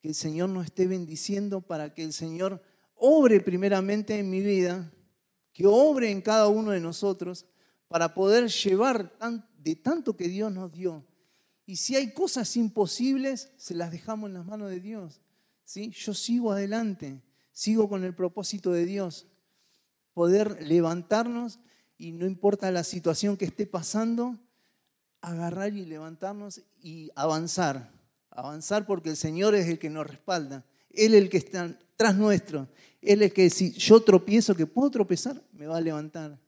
que 0.00 0.08
el 0.08 0.14
Señor 0.14 0.50
nos 0.50 0.66
esté 0.66 0.86
bendiciendo 0.86 1.60
para 1.60 1.92
que 1.92 2.04
el 2.04 2.12
Señor 2.12 2.62
obre 2.94 3.40
primeramente 3.40 4.16
en 4.18 4.30
mi 4.30 4.40
vida 4.40 4.92
que 5.54 5.66
obre 5.66 6.10
en 6.10 6.20
cada 6.20 6.48
uno 6.48 6.72
de 6.72 6.80
nosotros 6.80 7.46
para 7.88 8.12
poder 8.12 8.48
llevar 8.48 9.16
de 9.56 9.76
tanto 9.76 10.16
que 10.16 10.28
Dios 10.28 10.52
nos 10.52 10.72
dio. 10.72 11.06
Y 11.64 11.76
si 11.76 11.96
hay 11.96 12.12
cosas 12.12 12.56
imposibles, 12.56 13.52
se 13.56 13.74
las 13.74 13.90
dejamos 13.90 14.28
en 14.28 14.34
las 14.34 14.44
manos 14.44 14.68
de 14.68 14.80
Dios. 14.80 15.22
¿sí? 15.62 15.90
Yo 15.90 16.12
sigo 16.12 16.52
adelante, 16.52 17.22
sigo 17.52 17.88
con 17.88 18.04
el 18.04 18.14
propósito 18.14 18.72
de 18.72 18.84
Dios. 18.84 19.28
Poder 20.14 20.66
levantarnos 20.66 21.60
y 21.98 22.12
no 22.12 22.26
importa 22.26 22.70
la 22.70 22.84
situación 22.84 23.36
que 23.36 23.44
esté 23.44 23.66
pasando, 23.66 24.38
agarrar 25.20 25.74
y 25.74 25.84
levantarnos 25.84 26.62
y 26.80 27.10
avanzar. 27.14 27.92
Avanzar 28.30 28.86
porque 28.86 29.10
el 29.10 29.16
Señor 29.16 29.54
es 29.54 29.66
el 29.66 29.78
que 29.78 29.90
nos 29.90 30.06
respalda. 30.06 30.64
Él 30.90 31.14
es 31.14 31.22
el 31.22 31.28
que 31.28 31.38
está 31.38 31.76
tras 31.96 32.16
nuestro. 32.16 32.68
Él 33.00 33.22
es 33.22 33.32
que 33.32 33.50
si 33.50 33.72
yo 33.72 34.00
tropiezo, 34.00 34.54
que 34.54 34.66
puedo 34.66 34.90
tropezar, 34.90 35.42
me 35.52 35.66
va 35.66 35.76
a 35.76 35.80
levantar. 35.80 36.38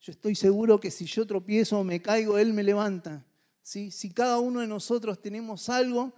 Yo 0.00 0.12
estoy 0.12 0.34
seguro 0.34 0.80
que 0.80 0.90
si 0.90 1.06
yo 1.06 1.26
tropiezo 1.26 1.78
o 1.78 1.84
me 1.84 2.00
caigo, 2.00 2.38
Él 2.38 2.52
me 2.52 2.62
levanta. 2.62 3.24
¿Sí? 3.62 3.90
Si 3.90 4.10
cada 4.10 4.38
uno 4.38 4.60
de 4.60 4.66
nosotros 4.66 5.20
tenemos 5.20 5.68
algo, 5.68 6.14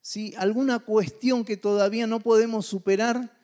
si 0.00 0.34
alguna 0.36 0.78
cuestión 0.80 1.44
que 1.44 1.56
todavía 1.56 2.06
no 2.06 2.20
podemos 2.20 2.66
superar, 2.66 3.36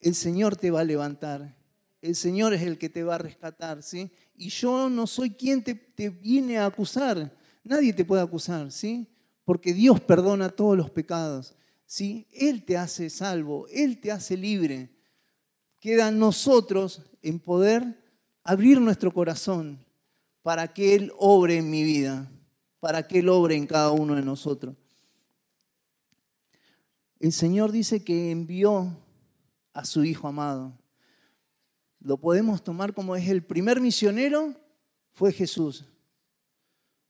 el 0.00 0.14
Señor 0.14 0.56
te 0.56 0.70
va 0.70 0.80
a 0.80 0.84
levantar. 0.84 1.57
El 2.00 2.14
Señor 2.14 2.54
es 2.54 2.62
el 2.62 2.78
que 2.78 2.88
te 2.88 3.02
va 3.02 3.16
a 3.16 3.18
rescatar. 3.18 3.82
¿sí? 3.82 4.10
Y 4.36 4.48
yo 4.50 4.88
no 4.88 5.06
soy 5.06 5.30
quien 5.30 5.62
te, 5.62 5.74
viene 6.10 6.58
a 6.58 6.66
acusar. 6.66 7.36
Nadie 7.64 7.92
te 7.92 8.04
puede 8.04 8.22
acusar, 8.22 8.70
¿sí? 8.70 9.06
Porque 9.44 9.72
Dios 9.72 10.00
perdona 10.00 10.48
todos 10.48 10.76
los 10.76 10.90
pecados. 10.90 11.54
¿sí? 11.86 12.26
Él 12.32 12.64
te 12.64 12.76
hace 12.76 13.10
salvo, 13.10 13.66
Él 13.68 14.00
te 14.00 14.12
hace 14.12 14.36
libre. 14.36 14.90
Queda 15.80 16.10
nosotros 16.10 17.02
en 17.22 17.38
poder 17.38 18.02
abrir 18.42 18.80
nuestro 18.80 19.12
corazón 19.12 19.84
para 20.42 20.72
que 20.72 20.94
Él 20.94 21.12
obre 21.18 21.58
en 21.58 21.70
mi 21.70 21.82
vida, 21.82 22.30
para 22.80 23.06
que 23.06 23.18
Él 23.18 23.28
obre 23.28 23.56
en 23.56 23.66
cada 23.66 23.90
uno 23.90 24.14
de 24.14 24.22
nosotros. 24.22 24.76
El 27.20 27.32
Señor 27.32 27.72
dice 27.72 28.04
que 28.04 28.30
envió 28.30 28.96
a 29.72 29.84
su 29.84 30.04
Hijo 30.04 30.28
amado. 30.28 30.72
Lo 32.00 32.18
podemos 32.18 32.62
tomar 32.62 32.94
como 32.94 33.16
es 33.16 33.28
el 33.28 33.42
primer 33.44 33.80
misionero, 33.80 34.54
fue 35.12 35.32
Jesús. 35.32 35.84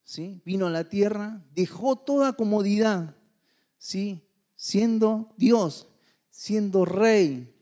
¿Sí? 0.03 0.41
Vino 0.45 0.67
a 0.67 0.71
la 0.71 0.89
tierra, 0.89 1.45
dejó 1.55 1.97
toda 1.97 2.33
comodidad, 2.33 3.15
¿sí? 3.77 4.27
siendo 4.57 5.35
Dios, 5.37 5.87
siendo 6.31 6.87
rey, 6.87 7.55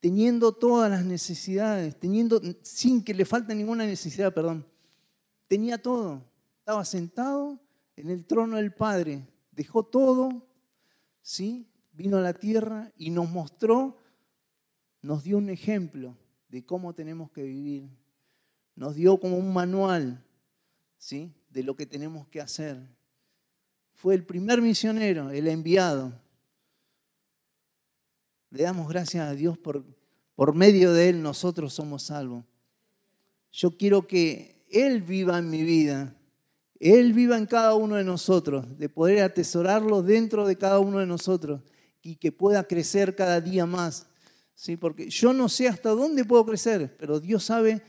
teniendo 0.00 0.52
todas 0.52 0.90
las 0.90 1.04
necesidades, 1.04 2.00
teniendo, 2.00 2.40
sin 2.62 3.04
que 3.04 3.12
le 3.12 3.26
falte 3.26 3.54
ninguna 3.54 3.84
necesidad, 3.84 4.32
perdón. 4.32 4.66
Tenía 5.46 5.76
todo. 5.76 6.24
Estaba 6.60 6.86
sentado 6.86 7.60
en 7.96 8.08
el 8.08 8.24
trono 8.24 8.56
del 8.56 8.72
Padre. 8.72 9.28
Dejó 9.52 9.84
todo, 9.84 10.48
¿sí? 11.20 11.70
Vino 11.92 12.16
a 12.16 12.22
la 12.22 12.32
tierra 12.32 12.90
y 12.96 13.10
nos 13.10 13.28
mostró, 13.28 13.98
nos 15.02 15.24
dio 15.24 15.36
un 15.36 15.50
ejemplo 15.50 16.16
de 16.50 16.64
cómo 16.64 16.94
tenemos 16.94 17.30
que 17.30 17.42
vivir. 17.42 17.88
Nos 18.76 18.94
dio 18.94 19.18
como 19.18 19.36
un 19.36 19.52
manual, 19.52 20.24
¿sí? 20.98 21.32
De 21.48 21.62
lo 21.62 21.76
que 21.76 21.86
tenemos 21.86 22.26
que 22.28 22.40
hacer 22.40 22.80
fue 24.00 24.14
el 24.14 24.24
primer 24.24 24.62
misionero, 24.62 25.28
el 25.28 25.46
enviado. 25.46 26.10
Le 28.48 28.62
damos 28.62 28.88
gracias 28.88 29.28
a 29.28 29.34
Dios 29.34 29.58
por, 29.58 29.84
por 30.34 30.54
medio 30.54 30.94
de 30.94 31.10
Él 31.10 31.22
nosotros 31.22 31.74
somos 31.74 32.04
salvos. 32.04 32.46
Yo 33.52 33.76
quiero 33.76 34.06
que 34.06 34.64
Él 34.70 35.02
viva 35.02 35.38
en 35.38 35.50
mi 35.50 35.62
vida, 35.62 36.16
Él 36.78 37.12
viva 37.12 37.36
en 37.36 37.44
cada 37.44 37.74
uno 37.74 37.96
de 37.96 38.04
nosotros, 38.04 38.78
de 38.78 38.88
poder 38.88 39.22
atesorarlo 39.22 40.02
dentro 40.02 40.46
de 40.46 40.56
cada 40.56 40.78
uno 40.78 40.98
de 40.98 41.06
nosotros 41.06 41.60
y 42.00 42.16
que 42.16 42.32
pueda 42.32 42.64
crecer 42.64 43.14
cada 43.14 43.38
día 43.42 43.66
más. 43.66 44.06
¿sí? 44.60 44.76
Porque 44.76 45.08
yo 45.08 45.32
no 45.32 45.48
sé 45.48 45.68
hasta 45.68 45.88
dónde 45.90 46.22
puedo 46.22 46.44
crecer, 46.44 46.94
pero 46.98 47.18
Dios 47.18 47.44
sabe 47.44 47.82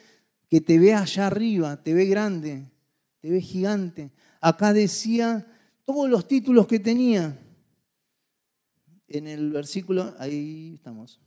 que 0.49 0.61
te 0.61 0.79
ve 0.79 0.93
allá 0.93 1.27
arriba, 1.27 1.83
te 1.83 1.93
ve 1.93 2.05
grande, 2.05 2.71
te 3.19 3.29
ve 3.29 3.41
gigante. 3.41 4.13
Acá 4.39 4.71
decía 4.71 5.45
todos 5.83 6.09
los 6.09 6.29
títulos 6.29 6.67
que 6.67 6.79
tenía. 6.79 7.37
En 9.09 9.27
el 9.27 9.51
versículo, 9.51 10.15
ahí 10.17 10.75
estamos. 10.75 11.19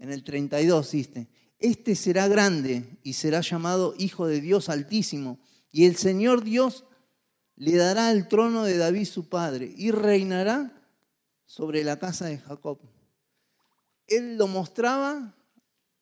En 0.00 0.10
el 0.10 0.24
32 0.24 0.90
dice, 0.90 1.28
este 1.60 1.94
será 1.94 2.26
grande 2.26 2.98
y 3.04 3.12
será 3.12 3.40
llamado 3.40 3.94
Hijo 3.96 4.26
de 4.26 4.40
Dios 4.40 4.68
Altísimo. 4.68 5.38
Y 5.70 5.84
el 5.84 5.94
Señor 5.94 6.42
Dios 6.42 6.84
le 7.56 7.76
dará 7.76 8.10
el 8.10 8.28
trono 8.28 8.64
de 8.64 8.76
David 8.76 9.06
su 9.06 9.28
padre, 9.28 9.72
y 9.76 9.90
reinará 9.90 10.72
sobre 11.46 11.84
la 11.84 11.98
casa 11.98 12.26
de 12.26 12.38
Jacob. 12.38 12.78
Él 14.06 14.36
lo 14.36 14.46
mostraba 14.46 15.34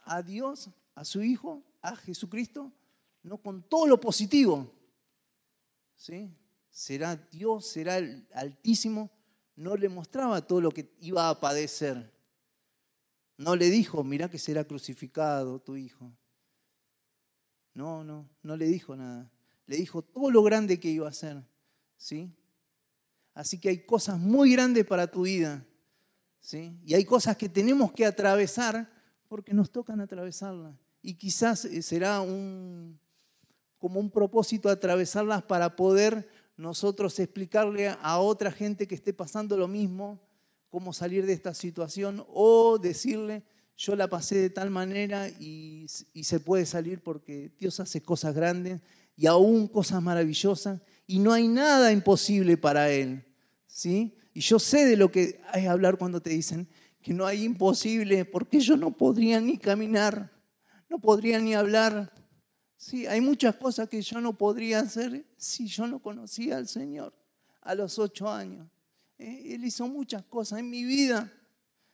a 0.02 0.22
Dios, 0.22 0.70
a 0.94 1.04
su 1.04 1.22
Hijo, 1.22 1.62
a 1.82 1.96
Jesucristo, 1.96 2.72
no 3.22 3.38
con 3.38 3.62
todo 3.62 3.86
lo 3.86 4.00
positivo. 4.00 4.72
¿Sí? 5.96 6.34
Será 6.70 7.16
Dios, 7.16 7.66
será 7.66 7.98
el 7.98 8.26
Altísimo. 8.32 9.10
No 9.56 9.76
le 9.76 9.88
mostraba 9.88 10.46
todo 10.46 10.60
lo 10.60 10.70
que 10.70 10.94
iba 11.00 11.28
a 11.28 11.38
padecer. 11.38 12.10
No 13.36 13.56
le 13.56 13.68
dijo, 13.70 14.02
mira 14.04 14.30
que 14.30 14.38
será 14.38 14.64
crucificado 14.64 15.60
tu 15.60 15.76
hijo. 15.76 16.10
No, 17.74 18.04
no, 18.04 18.28
no 18.42 18.56
le 18.56 18.66
dijo 18.66 18.96
nada. 18.96 19.30
Le 19.70 19.76
dijo 19.76 20.02
todo 20.02 20.32
lo 20.32 20.42
grande 20.42 20.80
que 20.80 20.88
iba 20.88 21.06
a 21.06 21.10
hacer. 21.10 21.40
¿Sí? 21.96 22.28
Así 23.34 23.56
que 23.60 23.68
hay 23.68 23.78
cosas 23.84 24.18
muy 24.18 24.50
grandes 24.50 24.84
para 24.84 25.08
tu 25.08 25.22
vida. 25.22 25.64
¿Sí? 26.40 26.76
Y 26.84 26.94
hay 26.94 27.04
cosas 27.04 27.36
que 27.36 27.48
tenemos 27.48 27.92
que 27.92 28.04
atravesar 28.04 28.90
porque 29.28 29.54
nos 29.54 29.70
tocan 29.70 30.00
atravesarlas. 30.00 30.74
Y 31.02 31.14
quizás 31.14 31.66
eh, 31.66 31.82
será 31.82 32.20
un, 32.20 32.98
como 33.78 34.00
un 34.00 34.10
propósito 34.10 34.68
atravesarlas 34.68 35.44
para 35.44 35.76
poder 35.76 36.28
nosotros 36.56 37.20
explicarle 37.20 37.90
a 38.02 38.18
otra 38.18 38.50
gente 38.50 38.88
que 38.88 38.96
esté 38.96 39.12
pasando 39.12 39.56
lo 39.56 39.68
mismo 39.68 40.20
cómo 40.68 40.92
salir 40.92 41.26
de 41.26 41.32
esta 41.32 41.54
situación 41.54 42.24
o 42.26 42.76
decirle, 42.76 43.44
yo 43.76 43.94
la 43.94 44.08
pasé 44.08 44.34
de 44.34 44.50
tal 44.50 44.68
manera 44.70 45.28
y, 45.28 45.86
se 45.88 46.40
puede 46.40 46.66
salir 46.66 47.04
porque 47.04 47.52
Dios 47.60 47.78
hace 47.78 48.02
cosas 48.02 48.34
grandes 48.34 48.80
y 49.20 49.26
aún 49.26 49.68
cosas 49.68 50.02
maravillosas 50.02 50.80
y 51.06 51.18
no 51.18 51.34
hay 51.34 51.46
nada 51.46 51.92
imposible 51.92 52.56
para 52.56 52.90
Él. 52.90 53.22
¿sí? 53.66 54.16
Y 54.32 54.40
yo 54.40 54.58
sé 54.58 54.86
de 54.86 54.96
lo 54.96 55.12
que 55.12 55.42
hay 55.52 55.66
hablar 55.66 55.98
cuando 55.98 56.22
te 56.22 56.30
dicen 56.30 56.66
que 57.02 57.12
no 57.12 57.26
hay 57.26 57.44
imposible 57.44 58.24
porque 58.24 58.60
yo 58.60 58.78
no 58.78 58.96
podría 58.96 59.38
ni 59.38 59.58
caminar, 59.58 60.32
no 60.88 60.98
podría 60.98 61.38
ni 61.38 61.54
hablar. 61.54 62.10
Sí, 62.78 63.04
hay 63.04 63.20
muchas 63.20 63.56
cosas 63.56 63.90
que 63.90 64.00
yo 64.00 64.22
no 64.22 64.38
podría 64.38 64.80
hacer 64.80 65.26
si 65.36 65.66
yo 65.66 65.86
no 65.86 66.00
conocía 66.00 66.56
al 66.56 66.66
Señor 66.66 67.12
a 67.60 67.74
los 67.74 67.98
ocho 67.98 68.26
años. 68.26 68.70
Eh, 69.18 69.54
él 69.54 69.66
hizo 69.66 69.86
muchas 69.86 70.24
cosas 70.24 70.60
en 70.60 70.70
mi 70.70 70.82
vida. 70.82 71.30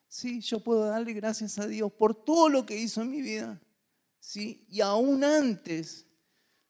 Sí, 0.06 0.40
yo 0.42 0.60
puedo 0.60 0.84
darle 0.84 1.12
gracias 1.12 1.58
a 1.58 1.66
Dios 1.66 1.90
por 1.90 2.14
todo 2.14 2.48
lo 2.48 2.64
que 2.64 2.78
hizo 2.78 3.02
en 3.02 3.10
mi 3.10 3.20
vida. 3.20 3.60
Sí, 4.20 4.64
y 4.68 4.80
aún 4.80 5.24
antes, 5.24 6.05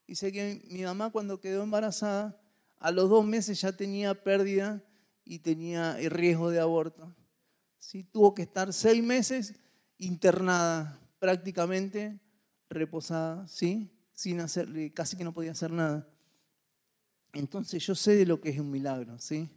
dice 0.07 0.33
que 0.33 0.67
mi 0.71 0.83
mamá 0.83 1.11
cuando 1.11 1.41
quedó 1.41 1.63
embarazada, 1.63 2.41
a 2.79 2.91
los 2.91 3.09
dos 3.09 3.25
meses 3.25 3.61
ya 3.61 3.73
tenía 3.73 4.23
pérdida 4.23 4.83
y 5.25 5.39
tenía 5.41 5.97
riesgo 6.09 6.51
de 6.51 6.61
aborto. 6.61 7.15
Sí, 7.79 8.05
tuvo 8.05 8.35
que 8.35 8.43
estar 8.43 8.73
seis 8.73 9.03
meses 9.03 9.55
internada, 9.99 11.01
prácticamente 11.19 12.21
reposada, 12.69 13.47
¿sí? 13.49 13.91
sin 14.17 14.41
hacer, 14.41 14.69
casi 14.95 15.17
que 15.17 15.25
no 15.25 15.33
podía 15.33 15.53
hacer 15.53 15.71
nada. 15.71 16.09
Entonces 17.33 17.87
yo 17.87 17.95
sé 17.95 18.17
de 18.17 18.27
lo 18.27 18.41
que 18.41 18.49
es 18.49 18.59
un 18.59 18.71
milagro, 18.71 19.19
¿sí? 19.19 19.49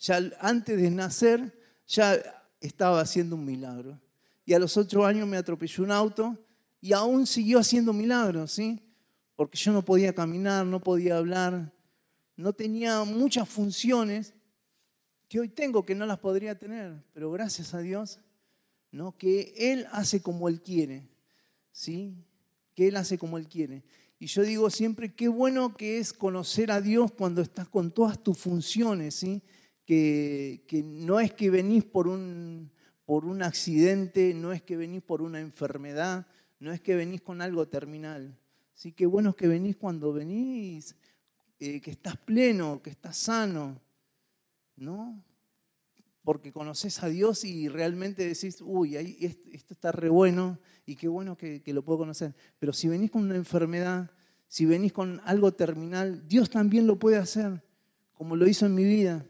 Ya 0.00 0.20
antes 0.40 0.80
de 0.80 0.90
nacer, 0.90 1.56
ya 1.86 2.20
estaba 2.60 3.00
haciendo 3.00 3.36
un 3.36 3.44
milagro. 3.44 4.00
Y 4.44 4.52
a 4.52 4.58
los 4.58 4.76
ocho 4.76 5.06
años 5.06 5.28
me 5.28 5.36
atropelló 5.36 5.84
un 5.84 5.92
auto 5.92 6.36
y 6.80 6.92
aún 6.92 7.26
siguió 7.26 7.60
haciendo 7.60 7.92
milagros, 7.92 8.50
¿sí? 8.50 8.82
Porque 9.40 9.56
yo 9.56 9.72
no 9.72 9.82
podía 9.82 10.14
caminar, 10.14 10.66
no 10.66 10.80
podía 10.80 11.16
hablar, 11.16 11.72
no 12.36 12.52
tenía 12.52 13.04
muchas 13.04 13.48
funciones 13.48 14.34
que 15.30 15.40
hoy 15.40 15.48
tengo 15.48 15.86
que 15.86 15.94
no 15.94 16.04
las 16.04 16.18
podría 16.18 16.58
tener, 16.58 17.02
pero 17.14 17.30
gracias 17.30 17.72
a 17.72 17.78
Dios, 17.78 18.20
¿no? 18.90 19.16
Que 19.16 19.54
Él 19.56 19.86
hace 19.92 20.20
como 20.20 20.46
Él 20.50 20.60
quiere, 20.60 21.08
¿sí? 21.72 22.22
Que 22.74 22.88
Él 22.88 22.96
hace 22.96 23.16
como 23.16 23.38
Él 23.38 23.48
quiere. 23.48 23.82
Y 24.18 24.26
yo 24.26 24.42
digo 24.42 24.68
siempre, 24.68 25.14
qué 25.14 25.28
bueno 25.28 25.74
que 25.74 25.96
es 25.96 26.12
conocer 26.12 26.70
a 26.70 26.82
Dios 26.82 27.10
cuando 27.10 27.40
estás 27.40 27.66
con 27.66 27.92
todas 27.92 28.22
tus 28.22 28.36
funciones, 28.36 29.14
¿sí? 29.14 29.42
que, 29.86 30.84
no 30.84 31.18
es 31.18 31.32
que 31.32 31.48
venís 31.48 31.84
por 31.84 32.08
un, 32.08 32.70
por 33.06 33.24
un 33.24 33.42
accidente, 33.42 34.34
no 34.34 34.52
es 34.52 34.60
que 34.60 34.76
venís 34.76 35.00
por 35.00 35.22
una 35.22 35.40
enfermedad, 35.40 36.26
no 36.58 36.72
es 36.72 36.82
que 36.82 36.94
venís 36.94 37.22
con 37.22 37.40
algo 37.40 37.66
terminal. 37.68 38.36
Sí, 38.80 38.92
qué 38.92 39.04
bueno 39.04 39.28
es 39.28 39.36
que 39.36 39.46
venís 39.46 39.76
cuando 39.76 40.10
venís, 40.10 40.96
eh, 41.58 41.82
que 41.82 41.90
estás 41.90 42.16
pleno, 42.16 42.80
que 42.80 42.88
estás 42.88 43.14
sano, 43.14 43.78
¿no? 44.76 45.22
Porque 46.24 46.50
conoces 46.50 47.02
a 47.02 47.08
Dios 47.10 47.44
y 47.44 47.68
realmente 47.68 48.26
decís, 48.26 48.62
uy, 48.62 48.96
esto 48.96 49.74
está 49.74 49.92
re 49.92 50.08
bueno 50.08 50.58
y 50.86 50.96
qué 50.96 51.08
bueno 51.08 51.36
que, 51.36 51.60
que 51.60 51.74
lo 51.74 51.84
puedo 51.84 51.98
conocer. 51.98 52.34
Pero 52.58 52.72
si 52.72 52.88
venís 52.88 53.10
con 53.10 53.24
una 53.24 53.36
enfermedad, 53.36 54.10
si 54.48 54.64
venís 54.64 54.94
con 54.94 55.20
algo 55.26 55.52
terminal, 55.52 56.26
Dios 56.26 56.48
también 56.48 56.86
lo 56.86 56.98
puede 56.98 57.18
hacer, 57.18 57.62
como 58.14 58.34
lo 58.34 58.48
hizo 58.48 58.64
en 58.64 58.74
mi 58.74 58.84
vida 58.84 59.26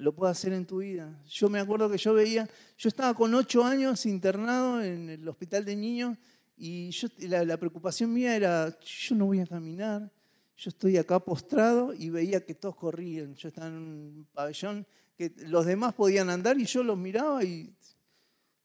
lo 0.00 0.14
puede 0.14 0.32
hacer 0.32 0.54
en 0.54 0.64
tu 0.64 0.78
vida. 0.78 1.14
Yo 1.28 1.50
me 1.50 1.60
acuerdo 1.60 1.90
que 1.90 1.98
yo 1.98 2.14
veía, 2.14 2.48
yo 2.78 2.88
estaba 2.88 3.12
con 3.12 3.34
ocho 3.34 3.62
años 3.62 4.06
internado 4.06 4.82
en 4.82 5.10
el 5.10 5.28
hospital 5.28 5.64
de 5.66 5.76
niños 5.76 6.16
y 6.62 6.90
yo, 6.90 7.08
la, 7.20 7.56
preocupación 7.56 8.12
mía 8.12 8.36
era, 8.36 8.78
yo 8.80 9.14
no 9.14 9.24
voy 9.24 9.40
a 9.40 9.46
caminar, 9.46 10.12
yo 10.58 10.68
estoy 10.68 10.98
acá 10.98 11.18
postrado 11.18 11.94
y 11.94 12.10
veía 12.10 12.44
que 12.44 12.54
todos 12.54 12.76
corrían. 12.76 13.34
Yo 13.34 13.48
estaba 13.48 13.68
en 13.68 13.74
un 13.74 14.26
pabellón 14.34 14.86
que 15.16 15.32
los 15.46 15.64
demás 15.64 15.94
podían 15.94 16.28
andar 16.28 16.58
y 16.60 16.66
yo 16.66 16.82
los 16.82 16.98
miraba 16.98 17.42
y 17.42 17.74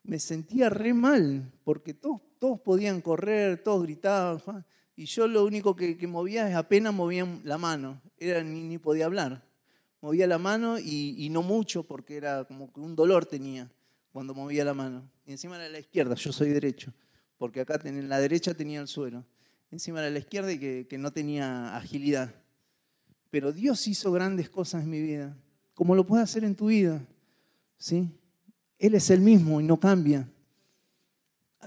me 0.03 0.19
sentía 0.19 0.69
re 0.69 0.93
mal, 0.93 1.53
porque 1.63 1.93
todos, 1.93 2.19
todos 2.37 2.59
podían 2.59 2.99
correr, 2.99 3.63
todos 3.63 3.83
gritaban, 3.83 4.65
y 4.97 5.05
yo 5.05 5.25
lo 5.29 5.45
único 5.45 5.73
que, 5.73 5.95
movía 6.05 6.49
es 6.49 6.55
apenas 6.55 6.93
movía 6.93 7.25
la 7.45 7.57
mano, 7.57 8.01
era, 8.17 8.43
ni, 8.43 8.77
podía 8.77 9.05
hablar 9.05 9.45
movía 10.01 10.27
la 10.27 10.37
mano 10.37 10.77
y, 10.77 11.29
no 11.31 11.41
mucho 11.41 11.81
porque 11.81 12.17
era 12.17 12.43
como 12.43 12.71
que 12.71 12.79
un 12.79 12.95
dolor 12.95 13.25
tenía 13.25 13.71
cuando 14.11 14.35
movía 14.35 14.63
la 14.63 14.75
mano. 14.75 15.09
Y 15.25 15.31
encima 15.31 15.55
era 15.55 15.67
la 15.67 15.79
izquierda, 15.79 16.13
yo 16.13 16.31
soy 16.31 16.49
derecho, 16.49 16.93
porque 17.37 17.61
acá 17.61 17.79
en 17.83 18.09
la 18.09 18.19
derecha 18.19 18.53
tenía 18.53 18.81
el 18.81 18.87
suelo. 18.87 19.25
Encima 19.71 19.99
era 19.99 20.09
la 20.09 20.19
izquierda 20.19 20.51
y 20.51 20.85
que, 20.85 20.97
no 20.97 21.11
tenía 21.11 21.75
agilidad. 21.75 22.33
Pero 23.29 23.51
Dios 23.51 23.87
hizo 23.87 24.11
grandes 24.11 24.49
cosas 24.49 24.83
en 24.83 24.89
mi 24.89 25.01
vida, 25.01 25.35
como 25.73 25.95
lo 25.95 26.05
puede 26.05 26.23
hacer 26.23 26.43
en 26.43 26.55
tu 26.55 26.67
vida. 26.67 27.05
¿sí? 27.77 28.09
Él 28.79 28.95
es 28.95 29.09
el 29.09 29.21
mismo 29.21 29.59
y 29.59 29.63
no 29.63 29.79
cambia. 29.79 30.29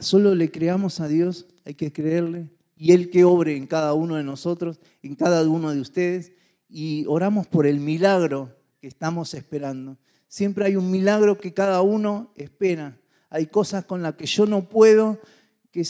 Solo 0.00 0.34
le 0.34 0.50
creamos 0.50 1.00
a 1.00 1.08
Dios, 1.08 1.46
hay 1.64 1.74
que 1.74 1.92
creerle, 1.92 2.48
y 2.76 2.92
Él 2.92 3.10
que 3.10 3.24
obre 3.24 3.56
en 3.56 3.66
cada 3.66 3.92
uno 3.92 4.14
de 4.14 4.22
nosotros, 4.22 4.78
en 5.02 5.16
cada 5.16 5.46
uno 5.48 5.74
de 5.74 5.80
ustedes, 5.80 6.32
y 6.68 7.04
oramos 7.06 7.46
por 7.46 7.66
el 7.66 7.80
milagro 7.80 8.56
que 8.80 8.86
estamos 8.86 9.34
esperando. 9.34 9.98
Siempre 10.28 10.66
hay 10.66 10.76
un 10.76 10.90
milagro 10.90 11.38
que 11.38 11.52
cada 11.52 11.82
uno 11.82 12.32
espera. 12.36 12.96
Hay 13.30 13.46
cosas 13.46 13.84
con 13.84 14.02
las 14.02 14.14
que 14.14 14.26
yo 14.26 14.46
no 14.46 14.68
puedo, 14.68 15.18
que 15.70 15.86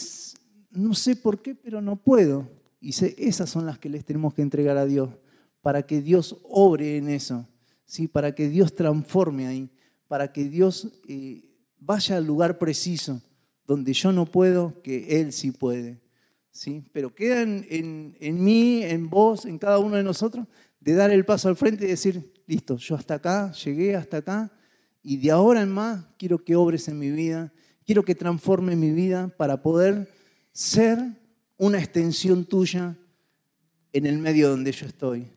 no 0.70 0.94
sé 0.94 1.16
por 1.16 1.40
qué, 1.40 1.54
pero 1.54 1.80
no 1.80 1.96
puedo. 1.96 2.48
Y 2.80 2.90
esas 2.90 3.50
son 3.50 3.66
las 3.66 3.78
que 3.78 3.88
les 3.88 4.04
tenemos 4.04 4.34
que 4.34 4.42
entregar 4.42 4.76
a 4.76 4.86
Dios, 4.86 5.10
para 5.60 5.82
que 5.82 6.00
Dios 6.00 6.38
obre 6.44 6.96
en 6.96 7.08
eso, 7.08 7.46
¿sí? 7.84 8.06
para 8.06 8.34
que 8.34 8.48
Dios 8.48 8.74
transforme 8.74 9.46
ahí, 9.46 9.70
para 10.06 10.32
que 10.32 10.44
Dios 10.44 11.00
eh, 11.08 11.50
vaya 11.78 12.16
al 12.16 12.24
lugar 12.24 12.58
preciso, 12.58 13.20
donde 13.66 13.92
yo 13.92 14.12
no 14.12 14.26
puedo, 14.26 14.80
que 14.82 15.20
Él 15.20 15.32
sí 15.32 15.50
puede. 15.50 16.00
¿sí? 16.52 16.84
Pero 16.92 17.14
queda 17.14 17.42
en, 17.42 18.16
en 18.18 18.44
mí, 18.44 18.82
en 18.84 19.10
vos, 19.10 19.44
en 19.44 19.58
cada 19.58 19.78
uno 19.78 19.96
de 19.96 20.04
nosotros, 20.04 20.46
de 20.80 20.94
dar 20.94 21.10
el 21.10 21.24
paso 21.24 21.48
al 21.48 21.56
frente 21.56 21.84
y 21.84 21.88
decir, 21.88 22.32
listo, 22.46 22.76
yo 22.76 22.94
hasta 22.94 23.14
acá, 23.14 23.52
llegué 23.52 23.96
hasta 23.96 24.18
acá, 24.18 24.52
y 25.02 25.16
de 25.16 25.30
ahora 25.30 25.62
en 25.62 25.70
más 25.70 26.06
quiero 26.16 26.38
que 26.44 26.56
obres 26.56 26.88
en 26.88 26.98
mi 26.98 27.10
vida, 27.10 27.52
quiero 27.88 28.04
que 28.04 28.14
transforme 28.14 28.76
mi 28.76 28.90
vida 28.90 29.32
para 29.38 29.62
poder 29.62 30.12
ser 30.52 30.98
una 31.56 31.78
extensión 31.78 32.44
tuya 32.44 32.98
en 33.94 34.04
el 34.04 34.18
medio 34.18 34.50
donde 34.50 34.72
yo 34.72 34.84
estoy. 34.86 35.30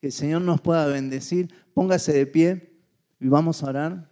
Que 0.00 0.06
el 0.06 0.12
Señor 0.14 0.40
nos 0.40 0.62
pueda 0.62 0.86
bendecir. 0.86 1.52
Póngase 1.74 2.14
de 2.14 2.24
pie 2.24 2.72
y 3.20 3.28
vamos 3.28 3.62
a 3.62 3.66
orar. 3.66 4.10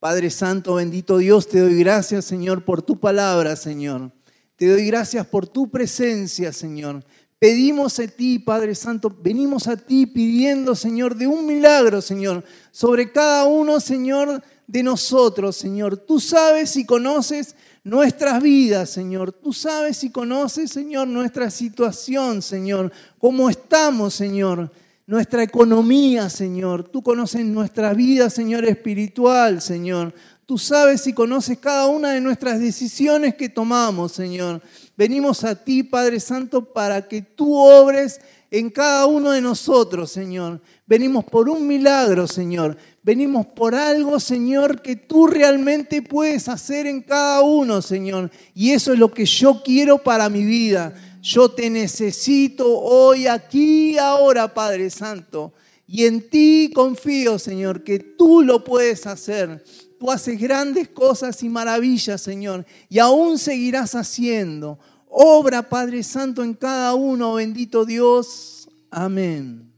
Padre 0.00 0.30
Santo, 0.30 0.74
bendito 0.74 1.18
Dios, 1.18 1.46
te 1.46 1.60
doy 1.60 1.78
gracias, 1.78 2.24
Señor, 2.24 2.64
por 2.64 2.82
tu 2.82 2.98
palabra, 2.98 3.54
Señor. 3.54 4.10
Te 4.56 4.66
doy 4.66 4.86
gracias 4.86 5.24
por 5.28 5.46
tu 5.46 5.70
presencia, 5.70 6.52
Señor. 6.52 7.04
Pedimos 7.38 8.00
a 8.00 8.08
ti, 8.08 8.40
Padre 8.40 8.74
Santo, 8.74 9.16
venimos 9.22 9.68
a 9.68 9.76
ti 9.76 10.06
pidiendo, 10.06 10.74
Señor, 10.74 11.14
de 11.14 11.28
un 11.28 11.46
milagro, 11.46 12.02
Señor, 12.02 12.42
sobre 12.72 13.12
cada 13.12 13.44
uno, 13.44 13.78
Señor, 13.78 14.42
de 14.66 14.82
nosotros, 14.82 15.56
Señor. 15.56 15.96
Tú 15.96 16.20
sabes 16.20 16.76
y 16.76 16.84
conoces 16.84 17.54
nuestras 17.82 18.42
vidas, 18.42 18.90
Señor. 18.90 19.32
Tú 19.32 19.52
sabes 19.52 20.02
y 20.04 20.10
conoces, 20.10 20.70
Señor, 20.70 21.06
nuestra 21.08 21.50
situación, 21.50 22.42
Señor. 22.42 22.90
Cómo 23.18 23.50
estamos, 23.50 24.14
Señor. 24.14 24.70
Nuestra 25.06 25.42
economía, 25.42 26.30
Señor. 26.30 26.84
Tú 26.84 27.02
conoces 27.02 27.44
nuestra 27.44 27.92
vida, 27.92 28.30
Señor, 28.30 28.64
espiritual, 28.64 29.60
Señor. 29.60 30.14
Tú 30.46 30.58
sabes 30.58 31.06
y 31.06 31.12
conoces 31.12 31.58
cada 31.58 31.86
una 31.86 32.12
de 32.12 32.20
nuestras 32.20 32.60
decisiones 32.60 33.34
que 33.34 33.48
tomamos, 33.48 34.12
Señor. 34.12 34.60
Venimos 34.96 35.42
a 35.44 35.54
ti, 35.54 35.82
Padre 35.82 36.20
Santo, 36.20 36.72
para 36.72 37.06
que 37.06 37.22
tú 37.22 37.56
obres 37.56 38.20
en 38.50 38.70
cada 38.70 39.06
uno 39.06 39.30
de 39.30 39.40
nosotros, 39.40 40.10
Señor. 40.10 40.60
Venimos 40.86 41.24
por 41.24 41.48
un 41.48 41.66
milagro, 41.66 42.26
Señor. 42.26 42.76
Venimos 43.04 43.44
por 43.44 43.74
algo, 43.74 44.18
Señor, 44.18 44.80
que 44.80 44.96
tú 44.96 45.26
realmente 45.26 46.00
puedes 46.00 46.48
hacer 46.48 46.86
en 46.86 47.02
cada 47.02 47.42
uno, 47.42 47.82
Señor. 47.82 48.30
Y 48.54 48.70
eso 48.70 48.94
es 48.94 48.98
lo 48.98 49.12
que 49.12 49.26
yo 49.26 49.62
quiero 49.62 49.98
para 49.98 50.30
mi 50.30 50.42
vida. 50.42 50.94
Yo 51.20 51.50
te 51.50 51.68
necesito 51.68 52.66
hoy, 52.66 53.26
aquí, 53.26 53.98
ahora, 53.98 54.54
Padre 54.54 54.88
Santo. 54.88 55.52
Y 55.86 56.06
en 56.06 56.30
ti 56.30 56.70
confío, 56.74 57.38
Señor, 57.38 57.84
que 57.84 57.98
tú 57.98 58.40
lo 58.40 58.64
puedes 58.64 59.06
hacer. 59.06 59.62
Tú 60.00 60.10
haces 60.10 60.40
grandes 60.40 60.88
cosas 60.88 61.42
y 61.42 61.50
maravillas, 61.50 62.22
Señor. 62.22 62.64
Y 62.88 63.00
aún 63.00 63.36
seguirás 63.36 63.94
haciendo. 63.94 64.78
Obra, 65.10 65.68
Padre 65.68 66.02
Santo, 66.02 66.42
en 66.42 66.54
cada 66.54 66.94
uno, 66.94 67.34
bendito 67.34 67.84
Dios. 67.84 68.66
Amén. 68.90 69.73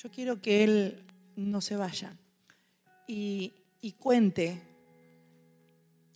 Yo 0.00 0.12
quiero 0.12 0.40
que 0.40 0.62
Él 0.62 1.02
no 1.34 1.60
se 1.60 1.74
vaya 1.74 2.16
y, 3.08 3.52
cuente 3.98 4.62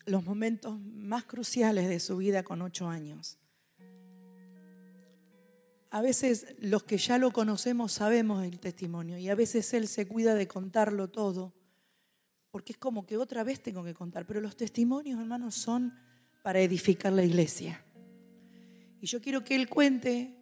los 0.06 0.24
momentos 0.24 0.78
más 0.78 1.24
cruciales 1.24 1.88
de 1.88 1.98
su 1.98 2.18
vida 2.18 2.44
con 2.44 2.62
ocho 2.62 2.88
años. 2.88 3.38
A 5.90 6.00
veces 6.00 6.54
los 6.60 6.84
que 6.84 6.96
ya 6.96 7.18
lo 7.18 7.32
conocemos 7.32 7.90
sabemos 7.92 8.44
el 8.44 8.60
testimonio 8.60 9.18
y 9.18 9.28
a 9.28 9.34
veces 9.34 9.74
Él 9.74 9.88
se 9.88 10.06
cuida 10.06 10.36
de 10.36 10.46
contarlo 10.46 11.10
todo 11.10 11.52
porque 12.52 12.74
es 12.74 12.78
como 12.78 13.04
que 13.04 13.16
otra 13.16 13.42
vez 13.42 13.62
tengo 13.62 13.82
que 13.82 13.94
contar, 13.94 14.26
pero 14.26 14.40
los 14.40 14.56
testimonios, 14.56 15.18
hermanos, 15.18 15.56
son 15.56 15.92
para 16.42 16.60
edificar 16.60 17.12
la 17.12 17.24
iglesia. 17.24 17.84
Y 19.00 19.06
yo 19.06 19.20
quiero 19.20 19.42
que 19.42 19.56
él 19.56 19.68
cuente 19.68 20.36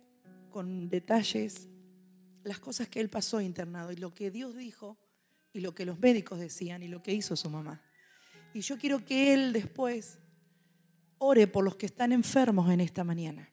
con 0.50 0.90
detalles 0.90 1.70
las 2.44 2.58
cosas 2.60 2.88
que 2.88 3.00
él 3.00 3.08
pasó 3.08 3.40
internado 3.40 3.92
y 3.92 3.96
lo 3.96 4.14
que 4.14 4.30
Dios 4.30 4.56
dijo 4.56 4.98
y 5.52 5.60
lo 5.60 5.74
que 5.74 5.84
los 5.84 5.98
médicos 5.98 6.38
decían 6.38 6.82
y 6.82 6.88
lo 6.88 7.02
que 7.02 7.12
hizo 7.12 7.36
su 7.36 7.50
mamá. 7.50 7.82
Y 8.54 8.60
yo 8.60 8.78
quiero 8.78 9.04
que 9.04 9.34
él 9.34 9.52
después 9.52 10.18
ore 11.18 11.46
por 11.46 11.64
los 11.64 11.76
que 11.76 11.86
están 11.86 12.12
enfermos 12.12 12.70
en 12.70 12.80
esta 12.80 13.04
mañana. 13.04 13.48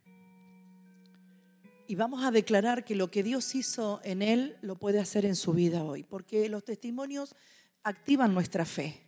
Y 1.87 1.95
vamos 1.95 2.23
a 2.23 2.31
declarar 2.31 2.83
que 2.83 2.95
lo 2.95 3.09
que 3.09 3.23
Dios 3.23 3.55
hizo 3.55 4.01
en 4.03 4.21
él 4.21 4.57
lo 4.61 4.77
puede 4.77 4.99
hacer 4.99 5.25
en 5.25 5.35
su 5.35 5.53
vida 5.53 5.83
hoy, 5.83 6.03
porque 6.03 6.49
los 6.49 6.65
testimonios 6.65 7.35
activan 7.83 8.33
nuestra 8.33 8.65
fe. 8.65 9.07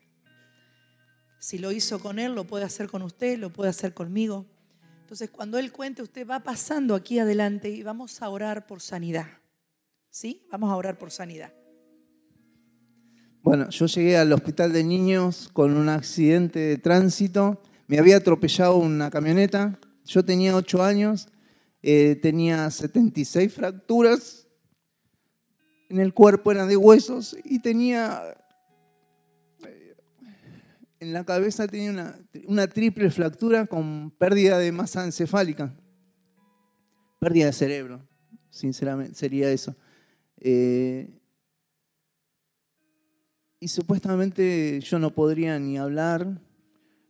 Si 1.39 1.57
lo 1.57 1.71
hizo 1.71 1.99
con 1.99 2.19
Él, 2.19 2.35
lo 2.35 2.45
puede 2.45 2.65
hacer 2.65 2.89
con 2.89 3.01
usted, 3.01 3.39
lo 3.39 3.51
puede 3.51 3.69
hacer 3.69 3.93
conmigo. 3.93 4.45
Entonces, 5.01 5.29
cuando 5.29 5.57
Él 5.57 5.71
cuente, 5.71 6.01
usted 6.01 6.27
va 6.27 6.41
pasando 6.41 6.95
aquí 6.95 7.17
adelante 7.17 7.69
y 7.69 7.81
vamos 7.81 8.21
a 8.21 8.29
orar 8.29 8.67
por 8.67 8.81
sanidad. 8.81 9.38
¿Sí? 10.09 10.45
Vamos 10.51 10.71
a 10.71 10.75
orar 10.75 10.97
por 10.97 11.11
sanidad. 11.11 11.53
Bueno, 13.41 13.69
yo 13.69 13.85
llegué 13.85 14.17
al 14.17 14.33
hospital 14.33 14.73
de 14.73 14.83
niños 14.83 15.49
con 15.53 15.77
un 15.77 15.89
accidente 15.89 16.59
de 16.59 16.77
tránsito. 16.77 17.61
Me 17.87 17.99
había 17.99 18.17
atropellado 18.17 18.77
una 18.77 19.09
camioneta. 19.09 19.79
Yo 20.05 20.23
tenía 20.23 20.55
8 20.55 20.83
años. 20.83 21.29
Eh, 21.81 22.19
tenía 22.21 22.69
76 22.69 23.53
fracturas 23.53 24.47
en 25.89 25.99
el 25.99 26.13
cuerpo, 26.13 26.51
eran 26.51 26.67
de 26.67 26.77
huesos. 26.77 27.37
Y 27.45 27.59
tenía 27.59 28.35
en 30.99 31.13
la 31.13 31.23
cabeza 31.23 31.67
tenía 31.67 32.15
una, 32.47 32.67
triple 32.67 33.09
fractura 33.09 33.65
con 33.65 34.11
pérdida 34.11 34.57
de 34.57 34.71
masa 34.71 35.05
encefálica. 35.05 35.73
Pérdida 37.19 37.47
de 37.47 37.53
cerebro, 37.53 38.07
sinceramente, 38.49 39.15
sería 39.15 39.51
eso. 39.51 39.75
Eh, 40.39 41.09
y 43.59 43.67
supuestamente 43.67 44.79
yo 44.81 44.99
no 44.99 45.13
podría 45.13 45.59
ni 45.59 45.77
hablar, 45.77 46.41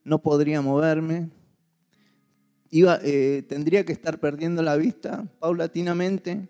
no 0.03 0.21
podría 0.21 0.61
moverme. 0.61 1.29
Iba, 2.71 2.99
eh, 3.03 3.43
tendría 3.47 3.85
que 3.85 3.93
estar 3.93 4.19
perdiendo 4.19 4.61
la 4.61 4.75
vista 4.75 5.27
paulatinamente. 5.39 6.49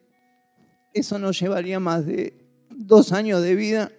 Eso 0.93 1.19
no 1.19 1.31
llevaría 1.31 1.79
más 1.79 2.05
de 2.05 2.45
dos 2.69 3.11
años 3.11 3.41
de 3.41 3.55
vida 3.55 3.91